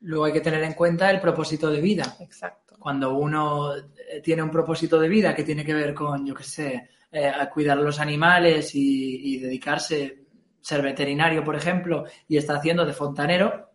[0.00, 2.16] Luego hay que tener en cuenta el propósito de vida.
[2.20, 2.76] Exacto.
[2.78, 6.44] Cuando uno eh, tiene un propósito de vida que tiene que ver con, yo qué
[6.44, 10.26] sé, eh, a cuidar a los animales y, y dedicarse,
[10.60, 13.67] ser veterinario, por ejemplo, y está haciendo de fontanero,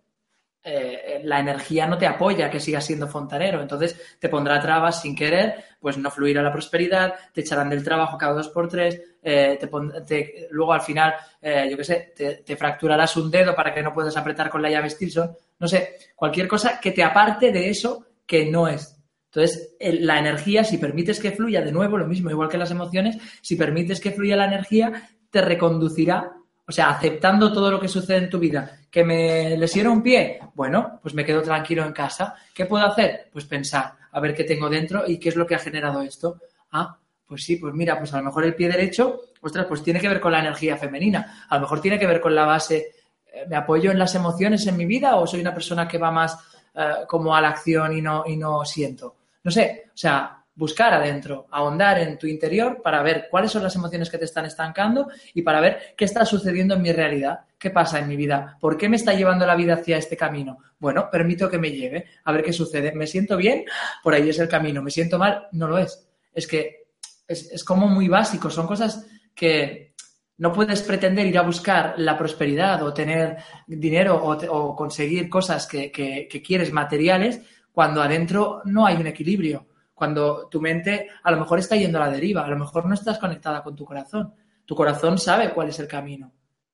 [0.64, 3.62] eh, la energía no te apoya que sigas siendo fontanero.
[3.62, 8.18] Entonces te pondrá trabas sin querer, pues no fluirá la prosperidad, te echarán del trabajo
[8.18, 12.56] cada dos por tres, eh, te luego al final, eh, yo qué sé, te, te
[12.56, 15.36] fracturarás un dedo para que no puedas apretar con la llave Stilson.
[15.60, 18.98] No sé, cualquier cosa que te aparte de eso que no es.
[19.26, 23.18] Entonces, la energía, si permites que fluya, de nuevo, lo mismo, igual que las emociones,
[23.42, 26.34] si permites que fluya la energía, te reconducirá,
[26.68, 28.80] o sea, aceptando todo lo que sucede en tu vida.
[28.90, 30.40] ¿Que me lesiona un pie?
[30.54, 32.36] Bueno, pues me quedo tranquilo en casa.
[32.54, 33.30] ¿Qué puedo hacer?
[33.32, 36.40] Pues pensar, a ver qué tengo dentro y qué es lo que ha generado esto.
[36.72, 37.04] Ah, pues
[37.34, 40.08] pues sí, pues mira, pues a lo mejor el pie derecho, ostras, pues tiene que
[40.08, 42.94] ver con la energía femenina, a lo mejor tiene que ver con la base,
[43.26, 46.12] eh, ¿me apoyo en las emociones en mi vida o soy una persona que va
[46.12, 46.38] más
[46.76, 49.16] eh, como a la acción y no, y no siento?
[49.44, 53.76] No sé, o sea, buscar adentro, ahondar en tu interior para ver cuáles son las
[53.76, 57.72] emociones que te están estancando y para ver qué está sucediendo en mi realidad, qué
[57.72, 60.60] pasa en mi vida, por qué me está llevando la vida hacia este camino.
[60.78, 62.92] Bueno, permito que me lleve, a ver qué sucede.
[62.92, 63.66] ¿Me siento bien?
[64.04, 64.82] Por ahí es el camino.
[64.82, 65.48] ¿Me siento mal?
[65.54, 66.08] No lo es.
[66.34, 66.88] Es que
[67.28, 69.94] es, como muy básico, son cosas que
[70.38, 76.44] no puedes pretender ir a buscar la prosperidad o tener dinero o, conseguir cosas que
[76.46, 77.42] quieres materiales
[77.72, 82.08] cuando adentro no hay un equilibrio cuando tu mente a lo mejor está yendo a
[82.08, 84.34] la deriva, a lo mejor no estás conectada con tu corazón.
[84.66, 86.32] Tu corazón sabe cuál es el camino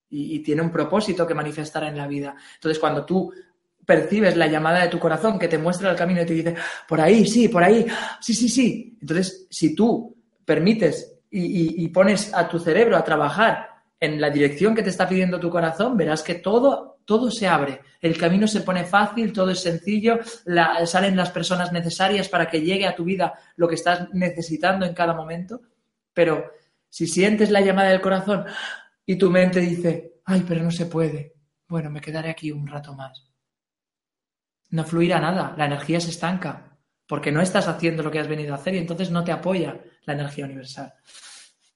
[0.10, 2.36] y, tiene un propósito que manifestar en la vida.
[2.56, 3.32] Entonces, cuando tú
[3.86, 6.56] percibes la llamada de tu corazón que te muestra el camino y te dice,
[6.88, 7.86] por ahí, sí, por ahí,
[8.20, 8.98] sí, sí, sí.
[9.02, 10.16] Entonces, si tú
[10.46, 15.40] permites y, pones a tu cerebro a trabajar en la dirección que te está pidiendo
[15.40, 19.62] tu corazón, verás que todo todo se abre, el camino se pone fácil, todo es
[19.62, 20.20] sencillo,
[20.86, 24.94] salen las personas necesarias para que llegue a tu vida lo que estás necesitando en
[24.94, 25.60] cada momento.
[26.14, 26.52] Pero
[26.88, 28.46] si sientes la llamada del corazón
[29.08, 31.34] y tu mente dice, ay, pero no se puede,
[31.68, 33.28] bueno, me quedaré aquí un rato más.
[34.70, 38.54] No fluirá nada, la energía se estanca, porque no estás haciendo lo que has venido
[38.54, 40.94] a hacer y entonces no te apoya la energía universal.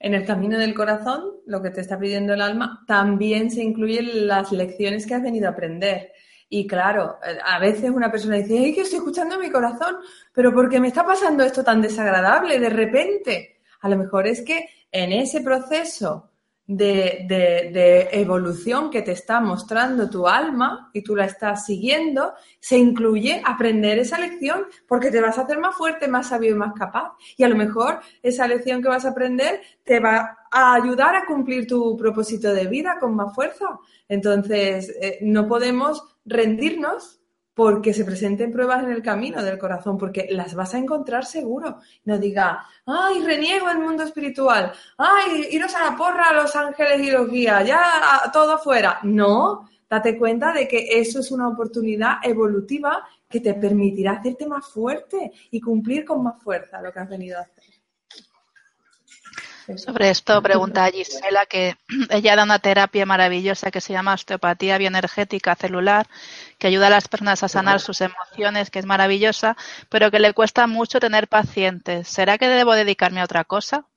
[0.04, 4.28] En el camino del corazón, lo que te está pidiendo el alma, también se incluyen
[4.28, 6.12] las lecciones que has venido a aprender.
[6.50, 9.96] Y claro, a veces una persona dice, ¡ay, que estoy escuchando mi corazón!
[10.34, 13.62] Pero ¿por qué me está pasando esto tan desagradable de repente?
[13.80, 16.33] A lo mejor es que en ese proceso
[16.66, 22.78] de, de, evolución que te está mostrando tu alma y tú la estás siguiendo, se
[22.78, 26.74] incluye aprender esa lección porque te vas a hacer más fuerte, más sabio y más
[26.74, 27.14] capaz.
[27.36, 31.26] Y a lo mejor esa lección que vas a aprender te va a ayudar a
[31.26, 33.66] cumplir tu propósito de vida con más fuerza.
[34.08, 37.23] Entonces, eh, no podemos rendirnos
[37.54, 41.80] porque se presenten pruebas en el camino del corazón, porque las vas a encontrar seguro.
[42.06, 47.02] No diga, ay, reniego el mundo espiritual, ay, iros a la porra a los ángeles
[47.02, 49.00] y los guías, ya todo fuera.
[49.04, 54.66] No, date cuenta de que eso es una oportunidad evolutiva que te permitirá hacerte más
[54.68, 57.83] fuerte y cumplir con más fuerza lo que has venido a hacer.
[59.78, 61.78] Sobre esto pregunta Gisela que
[62.10, 66.08] ella da una terapia maravillosa que se llama osteopatía bioenergética celular,
[66.58, 69.56] que ayuda a las personas a sanar sus emociones, que es maravillosa,
[69.90, 72.08] pero que le cuesta mucho tener pacientes.
[72.08, 73.88] ¿Será que debo dedicarme a otra cosa?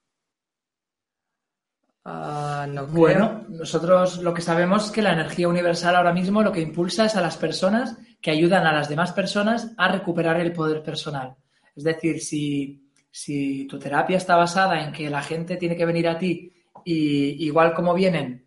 [2.04, 6.60] Ah, bueno, nosotros lo que sabemos es que la energía universal ahora mismo lo que
[6.60, 10.84] impulsa es a las personas que ayudan a las demás personas a recuperar el poder
[10.84, 11.34] personal.
[11.74, 12.86] Es decir, si
[13.16, 16.52] si tu terapia está basada en que la gente tiene que venir a ti
[16.84, 18.46] y igual como vienen,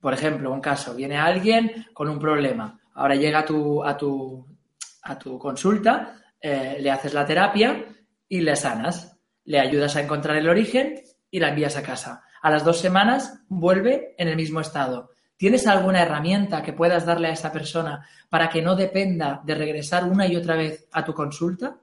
[0.00, 4.46] por ejemplo, un caso, viene alguien con un problema, ahora llega a tu, a tu,
[5.02, 7.84] a tu consulta, eh, le haces la terapia
[8.26, 12.22] y le sanas, le ayudas a encontrar el origen y la envías a casa.
[12.40, 15.10] A las dos semanas vuelve en el mismo estado.
[15.36, 20.04] ¿Tienes alguna herramienta que puedas darle a esa persona para que no dependa de regresar
[20.04, 21.76] una y otra vez a tu consulta?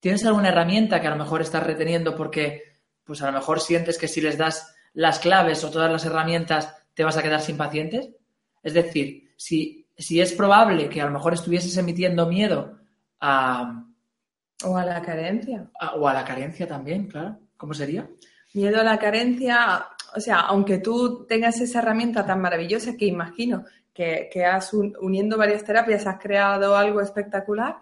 [0.00, 2.62] ¿Tienes alguna herramienta que a lo mejor estás reteniendo porque,
[3.04, 6.74] pues a lo mejor sientes que si les das las claves o todas las herramientas
[6.94, 8.10] te vas a quedar sin pacientes?
[8.62, 12.78] Es decir, si, si es probable que a lo mejor estuvieses emitiendo miedo
[13.20, 13.84] a...
[14.64, 15.70] O a la carencia.
[15.94, 17.38] o a la carencia también, claro.
[17.56, 18.08] ¿Cómo sería?
[18.54, 19.86] Miedo a la carencia,
[20.16, 25.36] o sea, aunque tú tengas esa herramienta tan maravillosa que imagino que, que has uniendo
[25.36, 27.76] varias terapias has creado algo espectacular,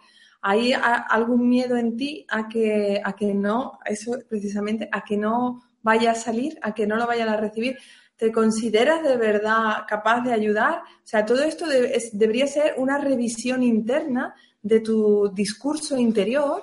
[0.48, 5.60] ¿Hay algún miedo en ti a que, a que no, eso precisamente, a que no
[5.82, 7.76] vaya a salir, a que no lo vayan a recibir?
[8.14, 10.82] ¿Te consideras de verdad capaz de ayudar?
[10.82, 11.66] O sea, todo esto
[12.12, 16.62] debería ser una revisión interna de tu discurso interior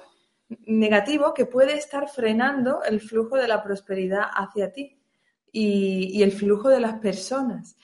[0.65, 4.97] negativo que puede estar frenando el flujo de la prosperidad hacia ti
[5.51, 7.75] y, y el flujo de las personas.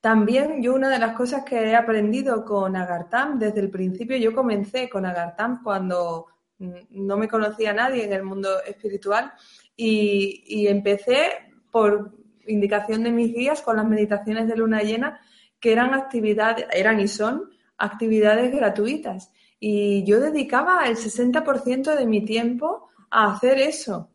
[0.00, 4.32] También yo una de las cosas que he aprendido con Agartam desde el principio, yo
[4.32, 6.26] comencé con Agartam cuando
[6.58, 9.32] no me conocía nadie en el mundo espiritual
[9.76, 12.12] y, empecé por
[12.46, 15.20] indicación de mis guías con las meditaciones de luna llena
[15.60, 19.32] que eran actividades, eran y son actividades gratuitas.
[19.60, 24.10] Y yo dedicaba el 60% de mi tiempo a hacer eso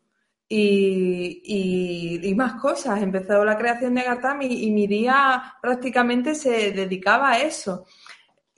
[0.49, 3.01] y, más cosas.
[3.01, 7.85] Empezó la creación de Gatam y, mi día prácticamente se dedicaba a eso.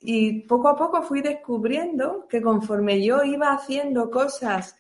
[0.02, 4.76] Y poco a poco fui descubriendo que conforme yo iba haciendo cosas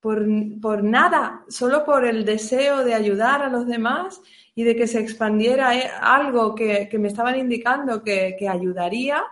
[0.00, 4.20] por, nada, solo por el deseo de ayudar a los demás
[4.54, 9.22] y de que se expandiera eh, algo que, me estaban indicando que, que ayudaría,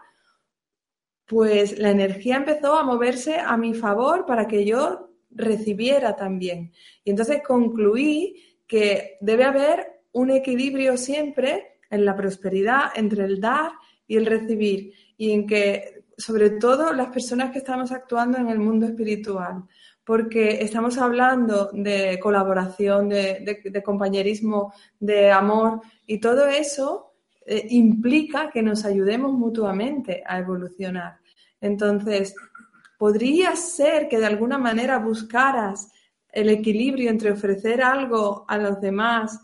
[1.27, 6.73] pues la energía empezó a moverse a mi favor para que yo recibiera también.
[7.05, 13.73] Y entonces concluí que debe haber un equilibrio siempre en la prosperidad entre el dar
[14.07, 18.59] y el recibir y en que sobre todo las personas que estamos actuando en el
[18.59, 19.65] mundo espiritual,
[20.05, 27.13] porque estamos hablando de colaboración, de, compañerismo, de amor y todo eso
[27.47, 31.19] eh, implica que nos ayudemos mutuamente a evolucionar.
[31.61, 32.35] Entonces,
[33.01, 35.91] podría ser que de alguna manera buscaras
[36.29, 39.41] el equilibrio entre ofrecer algo a los demás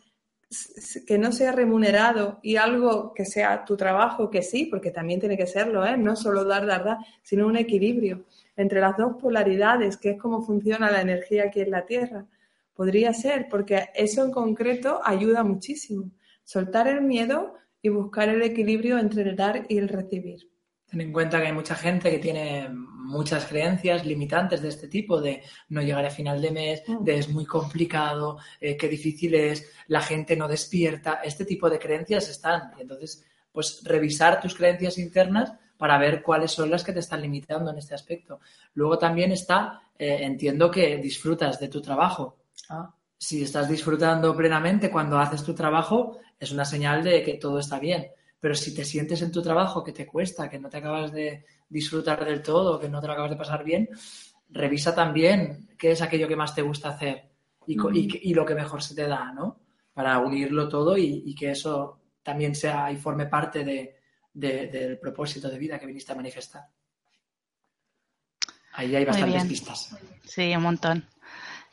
[1.06, 5.38] que no sea remunerado y algo que sea tu trabajo, que sí, porque también tiene
[5.38, 5.96] que serlo, ¿eh?
[5.96, 8.26] no solo dar, dar, dar, sino un equilibrio
[8.56, 12.26] entre las dos polaridades, que es cómo funciona la energía aquí en la Tierra.
[12.74, 16.10] Podría ser, porque eso en concreto ayuda muchísimo.
[16.44, 20.50] Soltar el miedo y buscar el equilibrio entre el dar y el recibir.
[20.88, 25.20] Ten en cuenta que hay mucha gente que tiene muchas creencias limitantes de este tipo,
[25.20, 27.04] de no llegar a final de mes, mm.
[27.04, 31.78] de es muy complicado, eh, qué difícil es, la gente no despierta, este tipo de
[31.78, 32.72] creencias están.
[32.78, 37.22] Y entonces, pues revisar tus creencias internas para ver cuáles son las que te están
[37.22, 38.40] limitando en este aspecto.
[38.74, 42.36] Luego también está, eh, entiendo que disfrutas de tu trabajo.
[42.68, 42.92] Ah.
[43.18, 47.78] Si estás disfrutando plenamente cuando haces tu trabajo, es una señal de que todo está
[47.78, 48.08] bien.
[48.46, 51.44] Pero si te sientes en tu trabajo que te cuesta, que no te acabas de
[51.68, 53.88] disfrutar del todo, que no te lo acabas de pasar bien,
[54.50, 57.28] revisa también qué es aquello que más te gusta hacer
[57.66, 57.76] y,
[58.30, 59.62] y, lo que mejor se te da, ¿no?
[59.92, 63.96] Para unirlo todo y, que eso también sea y forme parte de,
[64.32, 66.68] del propósito de vida que viniste a manifestar.
[68.74, 69.96] Ahí hay bastantes pistas.
[70.22, 71.04] Sí, un montón.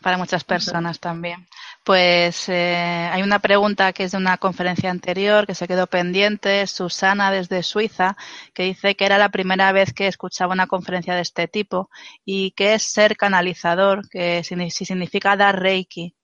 [0.01, 1.47] Para muchas personas también.
[1.83, 6.65] Pues eh, hay una pregunta que es de una conferencia anterior que se quedó pendiente,
[6.65, 8.15] Susana desde Suiza,
[8.53, 11.89] que dice que era la primera vez que escuchaba una conferencia de este tipo
[12.23, 16.15] y que es ser canalizador, que si significa dar reiki.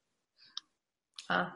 [1.27, 1.55] Ah,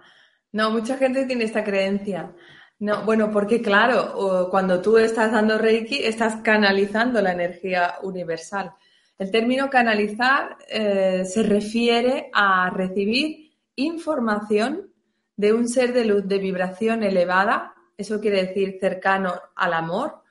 [0.51, 2.33] no, mucha gente tiene esta creencia.
[2.79, 8.73] No, bueno, porque claro, cuando tú estás dando reiki, estás canalizando la energía universal.
[9.17, 14.93] El término canalizar eh, se refiere a recibir información
[15.35, 20.23] de un ser de luz de vibración elevada, eso quiere decir cercano al amor,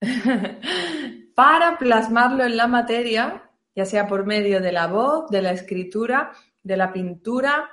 [1.34, 6.32] para plasmarlo en la materia, ya sea por medio de la voz, de la escritura,
[6.62, 7.70] de la pintura,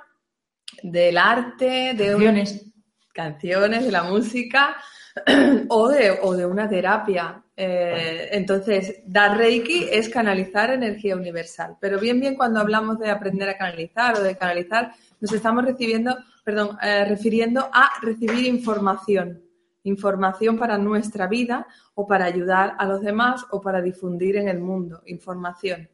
[0.82, 2.66] del arte, de canciones,
[3.12, 4.76] canciones de la música
[5.68, 7.42] o de, o de una terapia.
[7.56, 11.76] Eh, entonces, dar Reiki es canalizar energía universal.
[11.80, 16.16] Pero bien, bien, cuando hablamos de aprender a canalizar o de canalizar, nos estamos recibiendo,
[16.44, 19.42] perdón, eh, refiriendo a recibir información.
[19.84, 24.60] Información para nuestra vida o para ayudar a los demás o para difundir en el
[24.60, 25.02] mundo.
[25.06, 25.88] Información.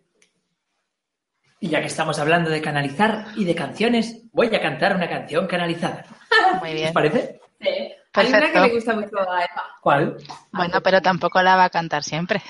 [1.61, 5.47] Y ya que estamos hablando de canalizar y de canciones, voy a cantar una canción
[5.49, 6.05] canalizada.
[6.61, 6.89] Muy bien.
[6.89, 7.41] ¿Os parece?
[7.61, 7.97] Sí.
[8.21, 9.64] Hay una que me gusta mucho a Eva.
[9.81, 10.16] ¿Cuál?
[10.53, 12.43] Bueno, pero tampoco la va a cantar siempre.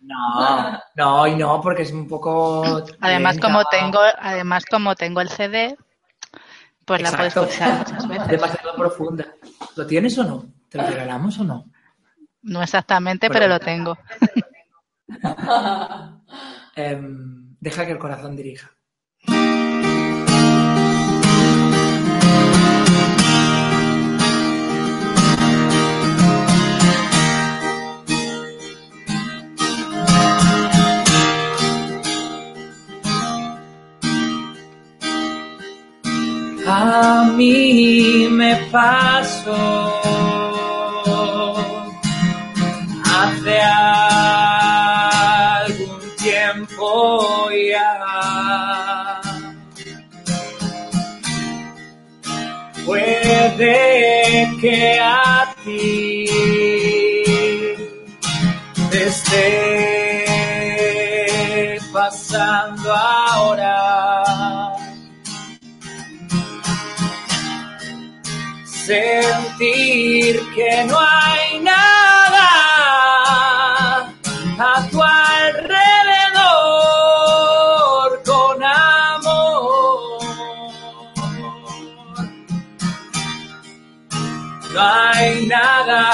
[0.00, 2.84] No, no, y no, porque es un poco.
[3.00, 5.76] Además, como tengo, además, como tengo el CD,
[6.84, 8.28] pues la puedes escuchar muchas veces.
[8.28, 9.26] Demasiado profunda.
[9.76, 10.46] ¿Lo tienes o no?
[10.68, 11.66] ¿Te lo regalamos o no?
[12.42, 13.98] No exactamente, pero, lo tengo.
[16.76, 18.73] Em, deja que el corazón dirija.
[36.84, 39.56] A mí me pasó
[43.04, 43.60] hace
[45.62, 49.20] algún tiempo ya.
[52.84, 53.76] Puede
[54.60, 56.26] que a ti
[58.92, 59.54] esté
[61.92, 64.33] pasando ahora.
[68.86, 72.48] Sentir que no hay nada
[74.58, 75.72] a tu alrededor
[78.26, 80.20] con amor.
[84.72, 86.12] No hay nada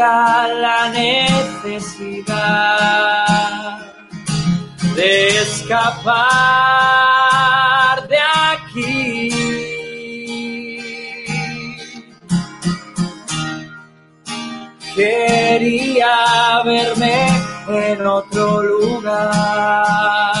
[0.00, 2.00] la necesidad
[4.94, 6.08] de escapar
[8.08, 8.18] de
[8.50, 9.30] aquí.
[14.94, 17.28] Quería verme
[17.68, 20.34] en otro lugar,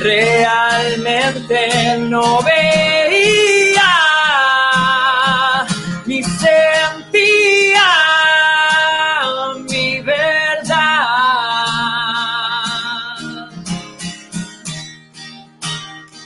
[0.00, 3.82] Realmente no veía
[6.06, 7.82] ni sentía
[9.68, 11.06] mi verdad.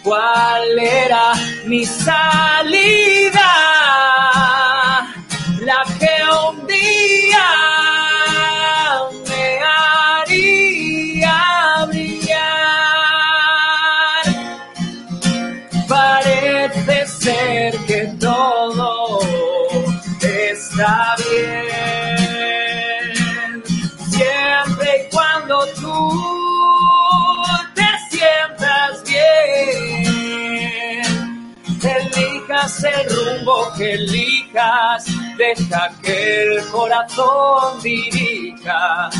[0.04, 1.32] ¿Cuál era
[1.66, 3.11] mi salida?
[33.24, 35.04] Rumbo que elijas,
[35.36, 39.10] deja que el corazón dirija.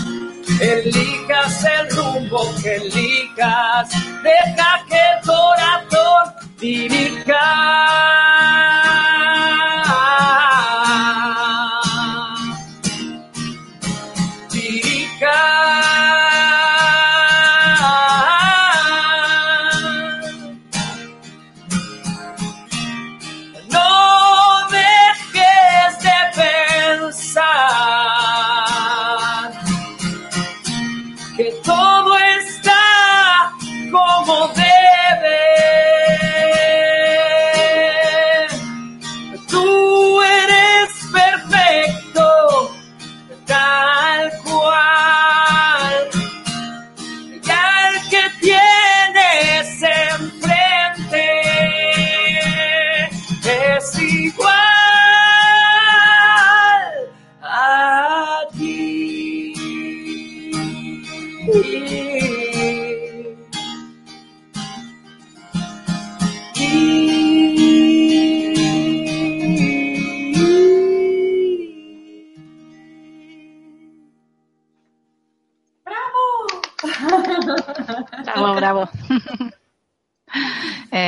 [0.61, 3.89] Elijas el rumbo que elijas,
[4.23, 7.43] deja que el corazón dirija.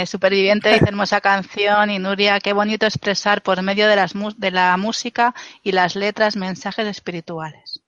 [0.04, 4.32] Eh, superviviente dice hermosa canción y Nuria, qué bonito expresar por medio de, las, mu-
[4.36, 7.80] de la música y las letras mensajes espirituales.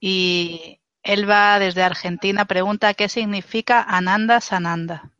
[0.00, 5.10] Y Elba desde Argentina pregunta qué significa Ananda Sananda.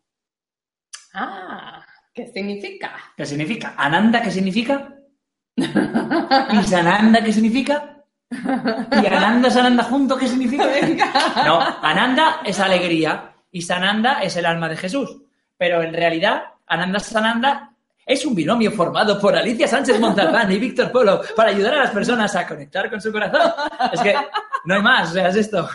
[1.14, 2.92] Ah, ¿qué significa?
[3.16, 3.74] ¿Qué significa?
[3.76, 4.94] ¿Ananda qué significa?
[5.56, 8.04] ¿Y Sananda qué significa?
[8.30, 10.64] ¿Y Ananda Sananda junto qué significa?
[11.46, 15.22] No, Ananda es alegría y Sananda es el alma de Jesús.
[15.58, 17.72] Pero en realidad, Ananda Sananda
[18.06, 21.90] es un binomio formado por Alicia Sánchez Montalbán y Víctor Polo para ayudar a las
[21.90, 23.52] personas a conectar con su corazón.
[23.92, 24.14] Es que
[24.64, 25.68] no hay más, o sea, es esto.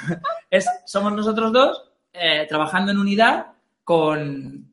[0.49, 3.47] Es, somos nosotros dos eh, trabajando en unidad
[3.84, 4.71] con,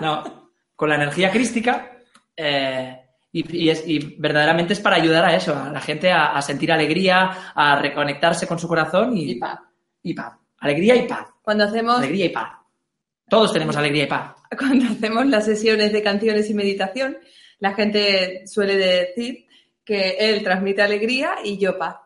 [0.00, 1.92] No, con la energía crística
[2.36, 3.00] eh,
[3.32, 6.42] y, y es- y verdaderamente es para ayudar a eso, a la gente a, a
[6.42, 9.58] sentir alegría, a reconectarse con su corazón y, Y paz.
[10.02, 10.32] y paz.
[10.66, 11.28] Alegría y paz.
[11.42, 12.56] Cuando hacemos, Alegría y paz.
[13.28, 14.34] Todos tenemos alegría y paz.
[14.58, 17.18] cuando hacemos las sesiones de canciones y meditación,
[17.58, 19.46] la gente suele decir
[19.84, 21.96] que él transmite alegría y yo paz.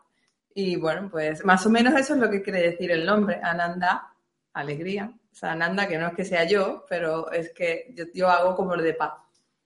[0.54, 4.12] Y bueno, pues más o menos eso es lo que quiere decir el nombre, Ananda,
[4.52, 5.12] alegría.
[5.30, 8.56] O sea, Ananda, que no es que sea yo, pero es que yo, yo hago
[8.56, 9.12] como lo de paz.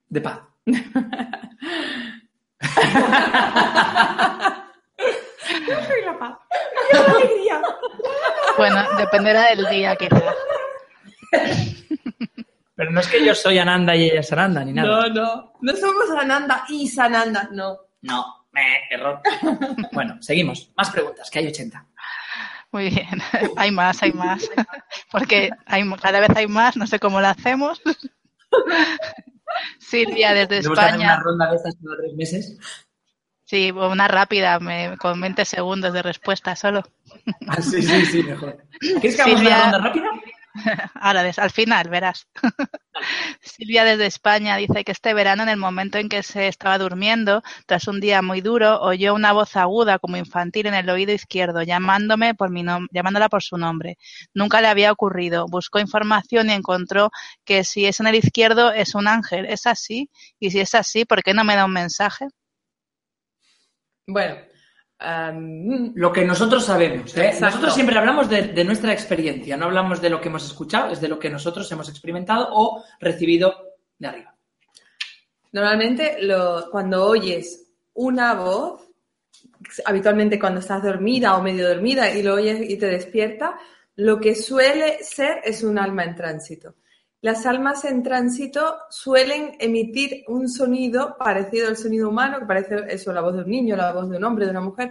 [0.09, 0.41] De paz.
[5.69, 6.39] Yo soy la paz.
[6.93, 7.63] Yo soy la alegría.
[8.57, 10.23] Bueno, dependerá del día quizás.
[12.77, 14.89] Pero no es que yo soy Ananda y ella es Ananda, ni nada.
[14.89, 15.53] No, no.
[15.61, 17.79] No somos Ananda y Sananda, no.
[18.03, 19.21] No, me, error.
[19.93, 20.73] Bueno, seguimos.
[20.77, 21.87] Más preguntas, que hay 80.
[22.73, 23.07] Muy bien.
[23.57, 24.51] Hay más, hay más.
[25.13, 27.81] Porque hay, cada vez hay más, no sé cómo lo hacemos.
[29.79, 31.21] Silvia desde que hacer una España.
[31.21, 32.59] ronda de estas cada tres meses.
[33.45, 36.83] Sí, una rápida, me, con 20 segundos de respuesta solo.
[37.47, 38.57] Ah, sí, sí, sí, mejor.
[38.81, 40.11] ¿Quieres que hagamos Silvia- una ronda rápida?
[40.95, 42.29] Ahora, al final, verás.
[43.43, 47.43] Silvia desde España dice que este verano, en el momento en que se estaba durmiendo,
[47.67, 51.63] tras un día muy duro, oyó una voz aguda como infantil en el oído izquierdo,
[51.63, 53.99] llamándome por mi llamándola por su nombre.
[54.33, 55.47] Nunca le había ocurrido.
[55.49, 57.11] Buscó información y encontró
[57.45, 59.47] que si es en el izquierdo es un ángel.
[59.47, 60.09] ¿Es así?
[60.39, 62.29] Y si es así, ¿por qué no me da un mensaje?
[64.07, 64.37] Bueno,
[65.95, 67.17] lo que nosotros sabemos.
[67.17, 67.35] ¿eh?
[67.41, 71.09] Nosotros siempre hablamos de, nuestra experiencia, no hablamos de lo que hemos escuchado, es de
[71.09, 74.35] lo que nosotros hemos experimentado o recibido de arriba.
[75.53, 76.17] Normalmente,
[76.71, 78.83] cuando oyes una voz,
[79.85, 83.57] habitualmente cuando estás dormida o medio dormida y lo oyes y te despierta,
[83.97, 86.75] lo que suele ser es un alma en tránsito.
[87.25, 93.15] Las almas en tránsito suelen emitir un sonido parecido al sonido humano, que parece eso,
[93.15, 94.91] la voz de un niño, la voz de un hombre, de una mujer,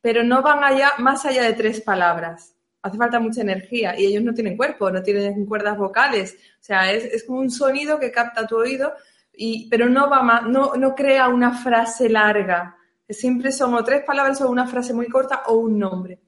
[0.00, 2.54] pero no van allá, más allá de tres palabras.
[2.82, 6.36] Hace falta mucha energía y ellos no tienen cuerpo, no tienen cuerdas vocales.
[6.60, 8.92] O sea, es, como un sonido que capta tu oído,
[9.32, 12.76] y, pero no, va más, no, no crea una frase larga.
[13.08, 16.20] Siempre son o tres palabras o una frase muy corta o un nombre.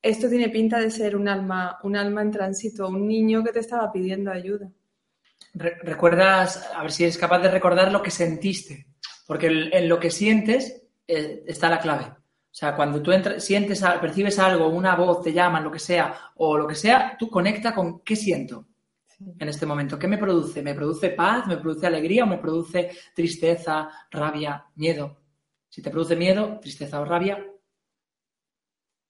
[0.00, 3.58] Esto tiene pinta de ser un alma, un alma en tránsito, un niño que te
[3.58, 4.70] estaba pidiendo ayuda
[5.54, 8.86] recuerdas, a ver si eres capaz de recordar lo que sentiste,
[9.26, 12.04] porque en lo que sientes eh, está la clave.
[12.04, 16.58] O sea, cuando tú sientes, percibes algo, una voz, te llaman, lo que sea, o
[16.58, 18.66] lo que sea, tú conecta con qué siento
[19.38, 19.98] en este momento.
[19.98, 20.62] ¿Qué me produce?
[20.62, 21.46] ¿Me produce paz?
[21.46, 22.24] ¿Me produce alegría?
[22.24, 25.20] ¿O me produce tristeza, rabia, miedo?
[25.68, 27.46] Si te produce miedo, tristeza o rabia.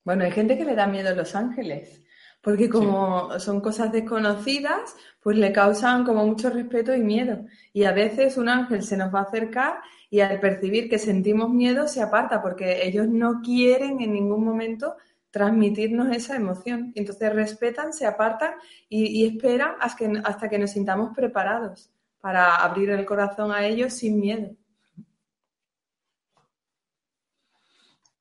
[0.05, 2.03] Bueno, hay gente que le da miedo a los ángeles
[2.43, 7.45] porque como son cosas desconocidas, pues le causan como mucho respeto y miedo.
[7.73, 11.51] Y a veces un ángel se nos va a acercar y al percibir que sentimos
[11.51, 14.97] miedo se aparta porque ellos no quieren en ningún momento
[15.31, 16.93] transmitirnos esa emoción.
[16.95, 18.55] Entonces respetan, se apartan
[18.89, 23.93] y, esperan hasta que, hasta que nos sintamos preparados para abrir el corazón a ellos
[23.95, 24.57] sin miedo.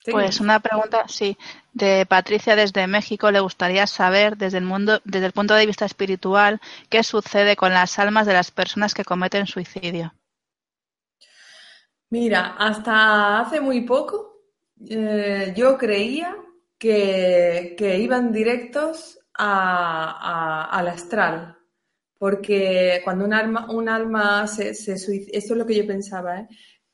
[0.05, 1.37] Pues una pregunta, sí,
[1.73, 3.31] de Patricia desde México.
[3.31, 7.73] Le gustaría saber, desde el mundo, desde el punto de vista espiritual, qué sucede con
[7.73, 10.13] las almas de las personas que cometen suicidio.
[12.09, 14.29] Mira, hasta hace muy poco
[14.89, 16.35] eh, yo creía
[16.77, 21.57] que, iban directos al astral,
[22.17, 26.39] porque cuando un alma, un alma se, se suicida, esto es lo que yo pensaba,
[26.39, 26.47] ¿eh?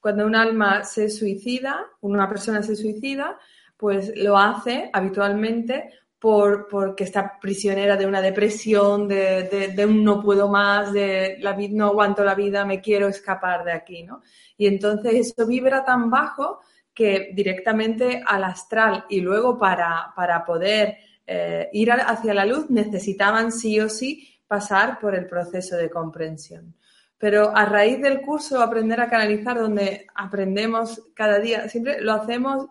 [0.05, 3.39] Cuando un alma se suicida, una persona se suicida,
[3.75, 5.89] pues lo hace habitualmente
[6.19, 11.39] por, porque está prisionera de una depresión, de, un no puedo más, de
[11.71, 14.21] no aguanto la vida, me quiero escapar de aquí, ¿no?
[14.55, 16.59] Y entonces eso vibra tan bajo
[16.93, 23.51] que directamente al astral y luego para, para poder eh, ir hacia la luz necesitaban
[23.51, 26.75] sí o sí pasar por el proceso de comprensión.
[27.17, 32.67] Pero a raíz del curso Aprender a Canalizar, donde aprendemos cada día, siempre lo hacemos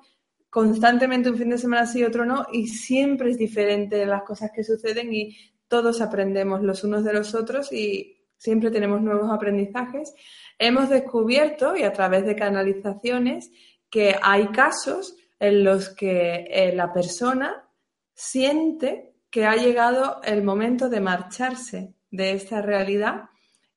[0.51, 4.63] constantemente un fin de semana sí, otro no, y siempre es diferente las cosas que
[4.63, 5.37] suceden y
[5.67, 10.15] todos aprendemos los unos de los otros y siempre tenemos nuevos aprendizajes.
[10.59, 13.51] Hemos descubierto, y a través de canalizaciones,
[13.91, 17.69] que hay casos en los que eh, la persona
[18.15, 23.25] siente que ha llegado el momento de marcharse de esta realidad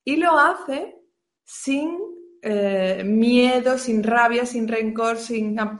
[0.08, 1.02] y lo hace
[1.44, 1.98] sin
[2.40, 5.78] eh, miedo, sin rabia, sin rencor, sin no,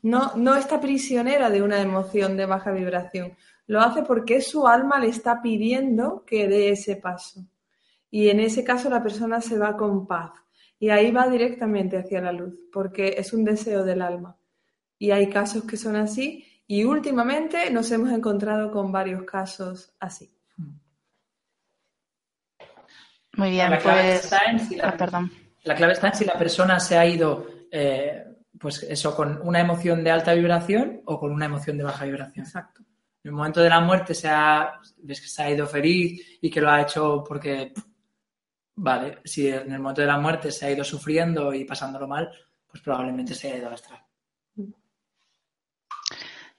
[0.00, 3.36] no, no está prisionera de una emoción de baja vibración.
[3.66, 7.46] Lo hace porque su alma le está pidiendo que dé ese paso.
[8.10, 10.32] Y en ese caso la persona se va con paz.
[10.78, 14.38] Y ahí va directamente hacia la luz, porque es un deseo del alma.
[14.98, 20.35] Y hay casos que son así, y últimamente nos hemos encontrado con varios casos así.
[23.36, 24.24] Muy bien, la clave pues...
[24.24, 24.88] Está en si la...
[24.88, 25.30] Ah, perdón.
[25.64, 28.24] La clave está en si la persona se ha ido, eh,
[28.58, 32.46] pues eso, con una emoción de alta vibración o con una emoción de baja vibración.
[32.46, 32.82] Exacto.
[33.24, 36.48] En el momento de la muerte se ha, ves que se ha ido feliz y
[36.48, 37.72] que lo ha hecho porque,
[38.76, 42.30] vale, si en el momento de la muerte se ha ido sufriendo y pasándolo mal,
[42.66, 44.00] pues probablemente se haya ido al astral.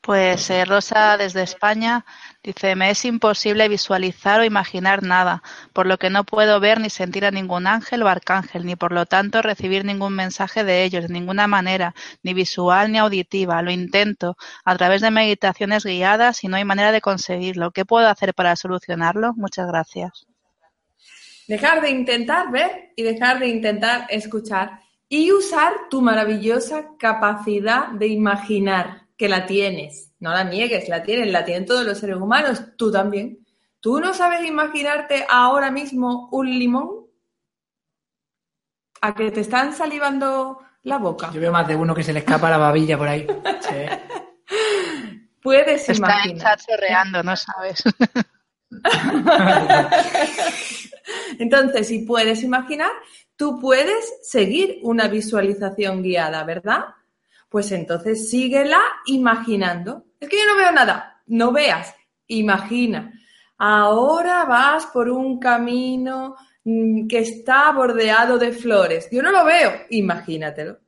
[0.01, 2.05] Pues eh, Rosa desde España
[2.47, 5.43] dice, me es imposible visualizar o imaginar nada,
[5.73, 8.93] por lo que no puedo ver ni sentir a ningún ángel o arcángel, ni por
[8.93, 11.93] lo tanto recibir ningún mensaje de ellos de ninguna manera,
[12.23, 13.61] ni visual ni auditiva.
[13.61, 17.71] Lo intento a través de meditaciones guiadas y no hay manera de conseguirlo.
[17.71, 19.33] ¿Qué puedo hacer para solucionarlo?
[19.35, 20.25] Muchas gracias.
[21.47, 24.79] Dejar de intentar ver y dejar de intentar escuchar
[25.09, 31.32] y usar tu maravillosa capacidad de imaginar que la tienes, no la niegues, la tienes,
[31.32, 33.45] la tienen todos los seres humanos, tú también.
[33.80, 36.89] ¿Tú no sabes imaginarte ahora mismo un limón?
[39.01, 41.30] ¿A que te están salivando la boca?
[41.32, 43.28] Yo veo más de uno que se le escapa la babilla por ahí.
[45.41, 46.59] Puedes Está imaginar.
[46.59, 47.84] chorreando, no sabes.
[51.39, 52.91] Entonces, si puedes imaginar,
[53.36, 56.86] tú puedes seguir una visualización guiada, ¿verdad?
[57.49, 60.05] Pues entonces síguela imaginando.
[60.19, 61.21] Es que yo no veo nada.
[61.27, 61.93] No veas,
[62.27, 63.13] imagina.
[63.57, 69.07] Ahora vas por un camino mm, que está bordeado de flores.
[69.11, 70.79] Yo no lo veo, imagínatelo.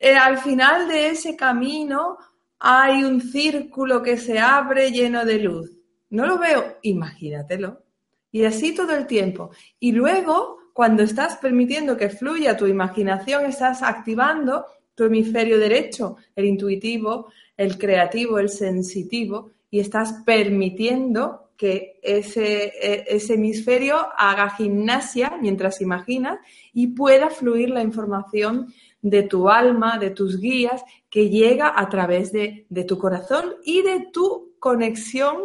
[0.00, 2.18] Eh, al final de ese camino
[2.60, 5.70] hay un círculo que se abre lleno de luz.
[6.10, 7.82] No lo veo, imagínatelo.
[8.30, 9.50] Y así todo el tiempo.
[9.78, 14.64] Y luego, cuando estás permitiendo que fluya tu imaginación, estás activando
[14.98, 23.04] tu hemisferio derecho, el intuitivo, el creativo, el sensitivo, y estás permitiendo que ese, e,
[23.06, 26.40] ese hemisferio haga gimnasia mientras imaginas
[26.72, 32.32] y pueda fluir la información de tu alma, de tus guías, que llega a través
[32.32, 35.36] de, de tu corazón y de tu conexión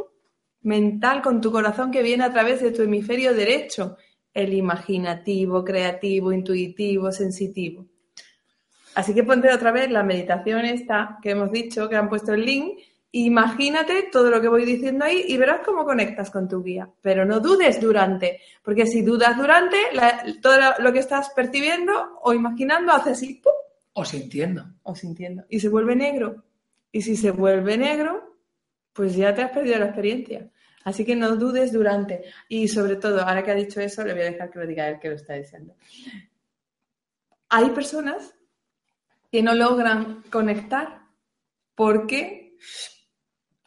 [0.64, 3.98] mental con tu corazón que viene a través de tu hemisferio derecho,
[4.34, 7.86] el imaginativo, creativo, intuitivo, sensitivo.
[8.96, 12.46] Así que ponte otra vez la meditación esta que hemos dicho, que han puesto el
[12.46, 12.80] link.
[13.16, 16.90] Imagínate todo lo que voy diciendo ahí y verás cómo conectas con tu guía.
[17.02, 22.34] Pero no dudes durante, porque si dudas durante, la- todo lo que estás percibiendo o
[22.34, 23.54] imaginando hace así, ¡pum!
[23.94, 24.66] O sintiendo.
[24.84, 25.44] o sintiendo.
[25.50, 26.44] Y se vuelve negro.
[26.92, 28.36] Y si se vuelve negro,
[28.94, 30.50] pues ya te has perdido la experiencia.
[30.84, 32.24] Así que no dudes durante.
[32.50, 34.88] Y sobre todo, ahora que ha dicho eso, le voy a dejar que lo diga
[34.90, 35.76] él que lo está diciendo.
[37.50, 38.34] Hay personas
[39.34, 41.08] que no logran conectar
[41.74, 42.56] porque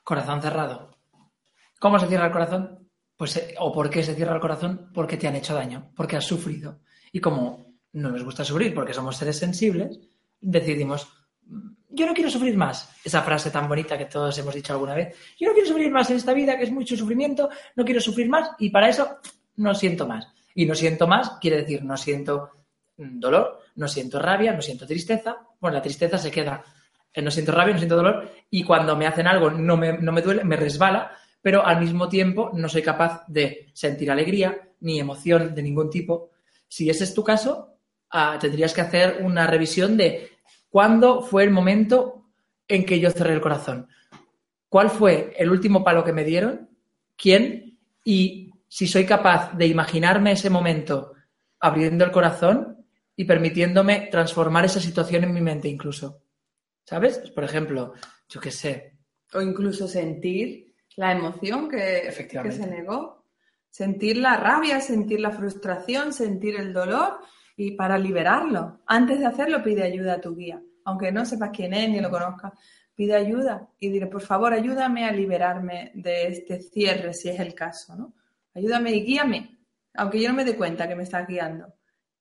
[0.04, 0.96] Corazón cerrado.
[1.80, 2.88] ¿Cómo se cierra el corazón?
[3.16, 4.92] Pues, eh, ¿o por qué se cierra el corazón?
[4.94, 6.82] Porque te han hecho daño, porque has sufrido.
[7.10, 9.98] Y como no nos gusta sufrir porque somos seres sensibles,
[10.40, 11.08] decidimos,
[11.46, 12.88] "Mm, yo no quiero sufrir más.
[13.02, 15.16] Esa frase tan bonita que todos hemos dicho alguna vez.
[15.36, 18.28] Yo no quiero sufrir más en esta vida, que es mucho sufrimiento, no quiero sufrir
[18.28, 19.18] más y para eso
[19.56, 20.28] no siento más.
[20.54, 22.50] Y no siento más quiere decir no siento
[22.96, 25.36] dolor, no siento rabia, no siento tristeza.
[25.60, 26.64] Bueno, la tristeza se queda
[27.22, 30.22] no siento rabia, no siento dolor, y cuando me hacen algo no me, no me
[30.22, 35.54] duele, me resbala, pero al mismo tiempo no soy capaz de sentir alegría ni emoción
[35.54, 36.30] de ningún tipo.
[36.68, 37.78] Si ese es tu caso,
[38.10, 40.30] ah, tendrías que hacer una revisión de
[40.68, 42.24] cuándo fue el momento
[42.68, 43.88] en que yo cerré el corazón.
[44.68, 46.68] ¿Cuál fue el último palo que me dieron?
[47.16, 47.78] ¿Quién?
[48.04, 51.12] Y si soy capaz de imaginarme ese momento
[51.60, 52.75] abriendo el corazón
[53.16, 56.22] y permitiéndome transformar esa situación en mi mente incluso.
[56.84, 57.18] ¿Sabes?
[57.30, 57.94] Por ejemplo,
[58.28, 58.96] yo qué sé,
[59.32, 62.10] o incluso sentir la emoción que,
[62.42, 63.24] que se negó,
[63.68, 67.18] sentir la rabia, sentir la frustración, sentir el dolor
[67.56, 68.82] y para liberarlo.
[68.86, 72.10] Antes de hacerlo pide ayuda a tu guía, aunque no sepas quién es ni lo
[72.10, 72.52] conozcas,
[72.94, 77.54] pide ayuda y dile, por favor, ayúdame a liberarme de este cierre si es el
[77.54, 78.14] caso, ¿no?
[78.54, 79.58] Ayúdame y guíame,
[79.94, 81.75] aunque yo no me dé cuenta que me estás guiando.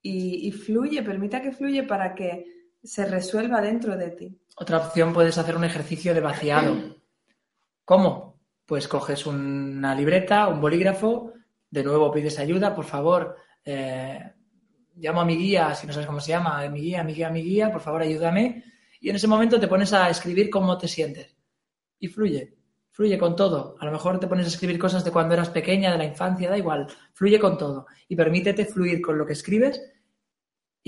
[0.07, 2.45] Y, y fluye, permita que fluye para que
[2.83, 4.39] se resuelva dentro de ti.
[4.55, 6.75] Otra opción puedes hacer un ejercicio de vaciado.
[7.85, 8.39] ¿Cómo?
[8.67, 11.33] Pues coges una libreta, un bolígrafo,
[11.71, 14.31] de nuevo pides ayuda, por favor, eh,
[14.95, 17.41] llamo a mi guía, si no sabes cómo se llama, mi guía, mi guía, mi
[17.41, 18.63] guía, por favor ayúdame.
[19.01, 21.35] Y en ese momento te pones a escribir cómo te sientes.
[21.97, 22.55] Y fluye,
[22.91, 23.75] fluye con todo.
[23.79, 26.49] A lo mejor te pones a escribir cosas de cuando eras pequeña, de la infancia,
[26.49, 27.87] da igual, fluye con todo.
[28.07, 29.81] Y permítete fluir con lo que escribes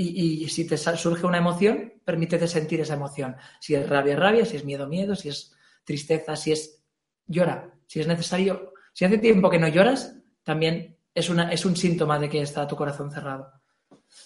[0.03, 3.35] y, y si te surge una emoción, permítete sentir esa emoción.
[3.59, 6.83] Si es rabia, rabia, si es miedo, miedo, si es tristeza, si es
[7.25, 8.73] llora, si es necesario.
[8.93, 12.67] Si hace tiempo que no lloras, también es, una, es un síntoma de que está
[12.67, 13.51] tu corazón cerrado.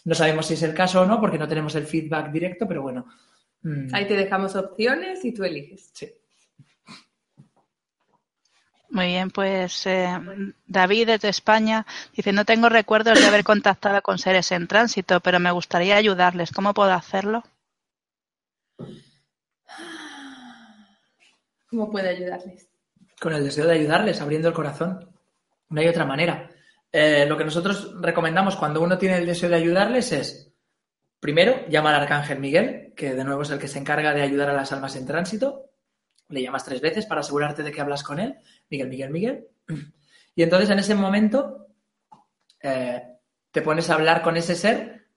[0.06, 2.82] No sabemos si es el caso o no, porque no tenemos el feedback directo, pero
[2.82, 3.06] bueno.
[3.64, 5.90] mm, Ahí te dejamos opciones y tú eliges.
[5.94, 6.08] sí.
[8.92, 10.20] Muy bien, pues eh,
[10.68, 11.86] David desde España
[12.16, 16.52] dice, no tengo recuerdos de haber contactado con seres en tránsito, pero me gustaría ayudarles.
[16.52, 17.44] ¿Cómo puedo hacerlo?
[21.70, 22.72] ¿Cómo puede ayudarles?
[23.22, 25.08] con el deseo de ayudarles, abriendo el corazón.
[25.70, 26.50] No hay otra manera.
[26.92, 30.52] Eh, lo que nosotros recomendamos cuando uno tiene el deseo de ayudarles es,
[31.20, 34.50] primero, llama al Arcángel Miguel, que de nuevo es el que se encarga de ayudar
[34.50, 35.70] a las almas en tránsito.
[36.30, 38.39] Le llamas tres veces para asegurarte de que hablas con él.
[38.72, 39.48] Miguel, Miguel, Miguel.
[40.34, 41.68] Y entonces en ese momento
[42.64, 43.04] eh,
[43.52, 45.08] te pones a hablar con ese ser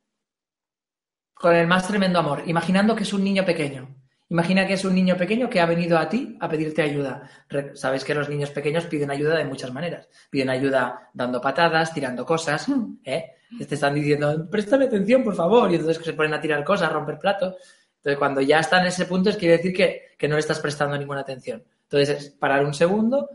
[1.33, 3.95] con el más tremendo amor, imaginando que es un niño pequeño.
[4.29, 7.31] Imagina que es un niño pequeño que ha venido a ti a pedirte ayuda.
[7.75, 10.09] Sabes que los niños pequeños piden ayuda de muchas maneras.
[10.31, 12.99] Piden ayuda dando patadas, tirando cosas, hmm.
[13.05, 13.35] ¿eh?
[13.69, 15.71] Te están diciendo, préstame atención, por favor.
[15.71, 17.55] Y entonces se ponen a tirar cosas, a romper platos.
[17.99, 20.97] Entonces, cuando ya está en ese punto, es quiere decir que, no le estás prestando
[20.99, 21.63] ninguna atención.
[21.85, 23.31] Entonces, es parar un segundo,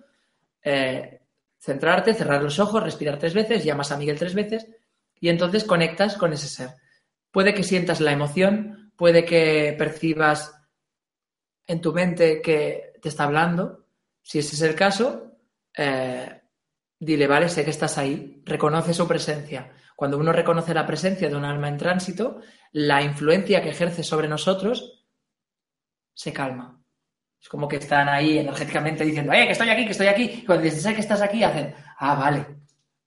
[0.63, 1.21] eh,
[1.59, 4.67] centrarte, cerrar los ojos, respirar tres veces, llamas a Miguel tres veces
[5.19, 6.69] y entonces conectas con ese ser.
[7.31, 10.53] Puede que sientas la emoción, puede que percibas
[11.67, 13.85] en tu mente que te está hablando.
[14.21, 15.37] Si ese es el caso,
[15.77, 16.41] eh,
[16.99, 19.71] dile, vale, sé que estás ahí, reconoce su presencia.
[19.95, 22.41] Cuando uno reconoce la presencia de un alma en tránsito,
[22.71, 25.05] la influencia que ejerce sobre nosotros
[26.13, 26.78] se calma.
[27.41, 30.23] Es como que están ahí energéticamente diciendo, ¡eh, que estoy aquí, que estoy aquí!
[30.41, 32.45] Y cuando dices, que estás aquí, hacen, ¡ah, vale!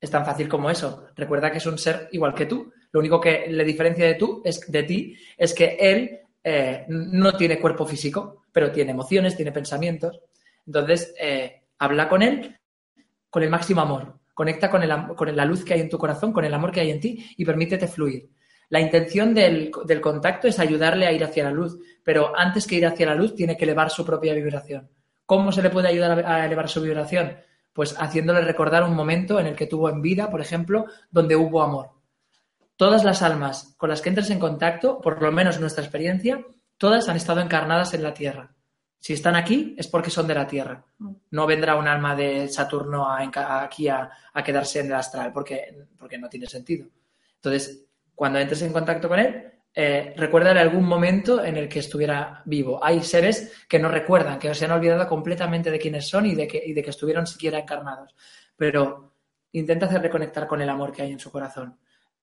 [0.00, 1.06] Es tan fácil como eso.
[1.14, 2.72] Recuerda que es un ser igual que tú.
[2.92, 7.36] Lo único que le diferencia de, tú, es, de ti es que él eh, no
[7.36, 10.20] tiene cuerpo físico, pero tiene emociones, tiene pensamientos.
[10.66, 12.58] Entonces, eh, habla con él
[13.32, 14.18] con el máximo amor.
[14.34, 14.82] Conecta con,
[15.16, 17.24] con, la luz que hay en tu corazón, con el amor que hay en ti
[17.38, 18.28] y permítete fluir.
[18.72, 19.70] La intención del,
[20.00, 23.34] contacto es ayudarle a ir hacia la luz, pero antes que ir hacia la luz
[23.34, 24.88] tiene que elevar su propia vibración.
[25.26, 27.36] ¿Cómo se le puede ayudar a elevar su vibración?
[27.72, 31.62] Pues haciéndole recordar un momento en el que tuvo en vida, por ejemplo, donde hubo
[31.62, 31.90] amor
[32.82, 36.44] todas las almas con las que entres en contacto, por lo menos nuestra experiencia,
[36.78, 38.52] todas han estado encarnadas en la Tierra.
[38.98, 40.84] Si están aquí es porque son de la Tierra.
[41.30, 44.10] No vendrá un alma de Saturno aquí a,
[44.44, 46.88] quedarse en el astral porque, porque no tiene sentido.
[47.36, 47.84] Entonces,
[48.14, 52.84] cuando entres en contacto con él, eh, recuérdale algún momento en el que estuviera vivo.
[52.84, 56.46] Hay seres que no recuerdan, que se han olvidado completamente de quiénes son y de
[56.46, 58.14] que, y de que estuvieron siquiera encarnados.
[58.56, 59.14] Pero
[59.52, 61.78] intenta hacer reconectar con el amor que hay en su corazón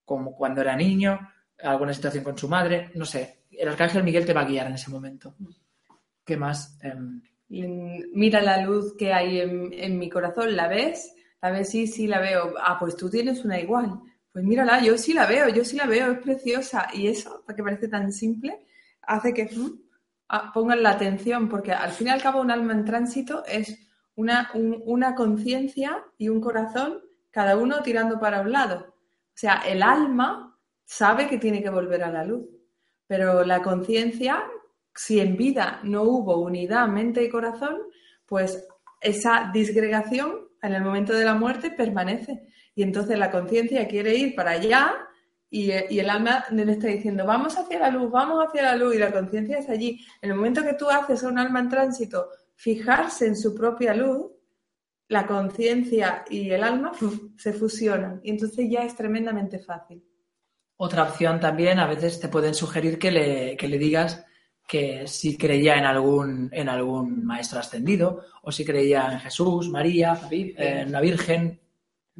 [0.10, 1.20] como cuando era niño,
[1.62, 3.44] alguna situación con su madre, no sé.
[3.52, 5.36] El arcángel Miguel te va a guiar en ese momento.
[6.26, 6.80] ¿Qué más?
[6.82, 11.14] Em, mira la luz que hay en, mi corazón, ¿la ves?
[11.44, 12.56] La ves, sí, sí, la veo.
[12.60, 14.00] Ah, pues tú tienes una igual.
[14.32, 16.88] Pues mírala, yo sí la veo, yo sí la veo, es preciosa.
[16.94, 18.66] Y eso, que parece tan simple,
[19.02, 19.50] hace que
[20.30, 23.88] ah, pongan la atención, porque al fin y al cabo un alma en tránsito es
[24.16, 27.02] una, una conciencia y un corazón,
[27.32, 28.86] cada uno tirando para un lado.
[28.90, 32.46] O sea, el alma sabe que tiene que volver a la luz,
[33.08, 34.44] pero la conciencia,
[34.94, 37.78] si en vida no hubo unidad mente y corazón,
[38.26, 38.68] pues
[39.02, 42.49] esa disgregación en el momento de la muerte permanece.
[42.76, 44.96] Y entonces la conciencia quiere ir para allá
[45.50, 49.00] y, el alma le está diciendo, vamos hacia la luz, vamos hacia la luz, y
[49.00, 50.06] la conciencia es allí.
[50.22, 53.94] En el momento que tú haces a un alma en tránsito fijarse en su propia
[53.94, 54.32] luz,
[55.08, 56.92] la conciencia y el alma
[57.36, 60.04] se fusionan y entonces ya es tremendamente fácil.
[60.78, 64.24] Otra opción también, a veces te pueden sugerir que le, le digas
[64.68, 70.20] que si creía en algún, en algún maestro ascendido o si creía en Jesús, María,
[70.30, 71.60] en la Virgen,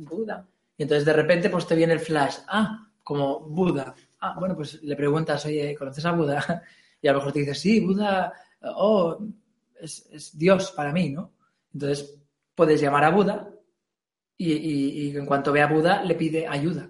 [0.06, 0.48] Buda.
[0.78, 3.94] Y entonces de repente pues te viene el flash, ah, como Buda.
[4.22, 6.64] Ah, bueno, pues le preguntas, oye, ¿conoces a Buda?
[7.02, 9.18] Y a lo mejor te dice, sí, Buda, oh,
[9.80, 11.32] es, es Dios para mí, ¿no?
[11.74, 12.20] Entonces
[12.56, 13.50] puedes llamar a Buda
[14.36, 16.90] y, en cuanto ve a Buda le pide ayuda.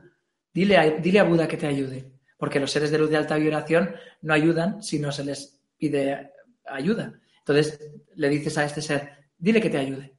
[0.53, 3.37] Dile a, dile a Buda que te ayude, porque los seres de luz de alta
[3.37, 6.31] vibración no ayudan si no se les pide
[6.65, 7.19] ayuda.
[7.39, 10.15] Entonces le dices a este ser, dile que te ayude.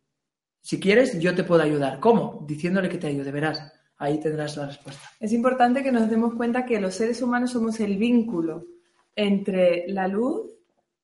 [0.61, 2.01] Si quieres, yo te puedo ayudar.
[2.01, 2.45] ¿Cómo?
[2.47, 3.73] Diciéndole que te ayude, verás.
[3.99, 5.03] Ahí tendrás la respuesta.
[5.21, 8.67] Es importante que nos demos cuenta que los seres humanos somos el vínculo
[9.15, 10.51] entre la luz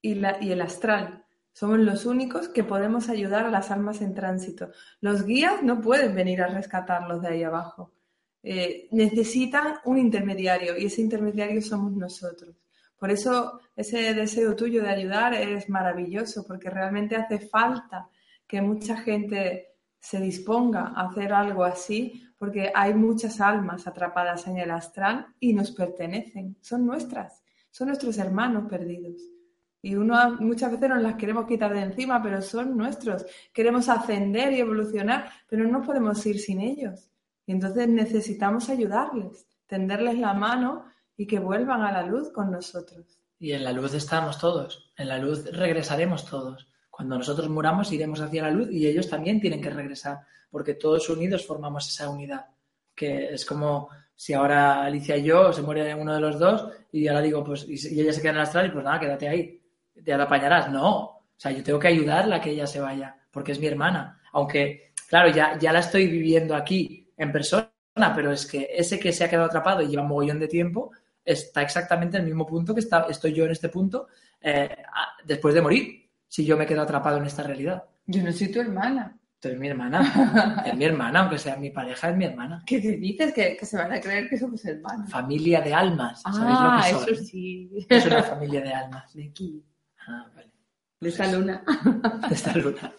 [0.00, 1.24] y, el astral.
[1.52, 4.70] Somos los únicos que podemos ayudar a las almas en tránsito.
[5.00, 7.92] Los guías no pueden venir a rescatarlos de ahí abajo.
[8.42, 12.54] Eh, necesitan un intermediario y ese intermediario somos nosotros.
[12.98, 18.08] Por eso ese deseo tuyo de ayudar es maravilloso, porque realmente hace falta
[18.46, 24.58] que mucha gente se disponga a hacer algo así, porque hay muchas almas atrapadas en
[24.58, 29.20] el astral y nos pertenecen, son nuestras, son nuestros hermanos perdidos.
[29.82, 33.24] Y uno muchas veces nos las queremos quitar de encima, pero son nuestros.
[33.52, 37.08] Queremos ascender y evolucionar, pero no podemos ir sin ellos.
[37.46, 40.86] Y entonces necesitamos ayudarles, tenderles la mano
[41.16, 43.20] y que vuelvan a la luz con nosotros.
[43.38, 46.68] Y en la luz estamos todos, en la luz regresaremos todos.
[46.96, 50.20] Cuando nosotros muramos iremos hacia la luz y ellos también tienen que regresar,
[50.50, 52.46] porque todos unidos formamos esa unidad,
[52.94, 57.06] que es como si ahora Alicia y yo se muere uno de los dos y
[57.06, 59.60] ahora digo, pues, y ella se queda en el astral y pues nada, quédate ahí
[60.04, 60.70] ya la apañarás.
[60.70, 63.66] No, o sea, yo tengo que ayudarla a que ella se vaya, porque es mi
[63.66, 64.20] hermana.
[64.32, 67.70] Aunque, claro, ya, ya la estoy viviendo aquí en persona,
[68.14, 70.92] pero es que ese que se ha quedado atrapado y lleva un mogollón de tiempo,
[71.24, 74.06] está exactamente en el mismo punto que está, estoy yo en este punto
[74.40, 74.76] eh,
[75.24, 76.05] después de morir,
[76.36, 77.84] si yo me quedo atrapado en esta realidad.
[78.04, 79.18] Yo no soy tu hermana.
[79.40, 80.62] Tú eres mi hermana.
[80.66, 82.62] es mi hermana, aunque sea mi pareja, es mi hermana.
[82.66, 83.32] ¿Qué te dices?
[83.32, 85.10] Que, se van a creer que somos hermanos.
[85.10, 86.20] Familia de almas.
[86.20, 87.70] ¿Sabéis lo que ah, eso sí.
[87.88, 89.14] Es una familia de almas.
[89.14, 89.64] De aquí.
[90.06, 90.52] Ah, vale.
[91.00, 91.64] De esta luna.
[92.28, 92.92] De esta luna.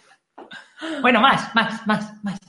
[1.01, 2.39] Bueno, más, más, más, más.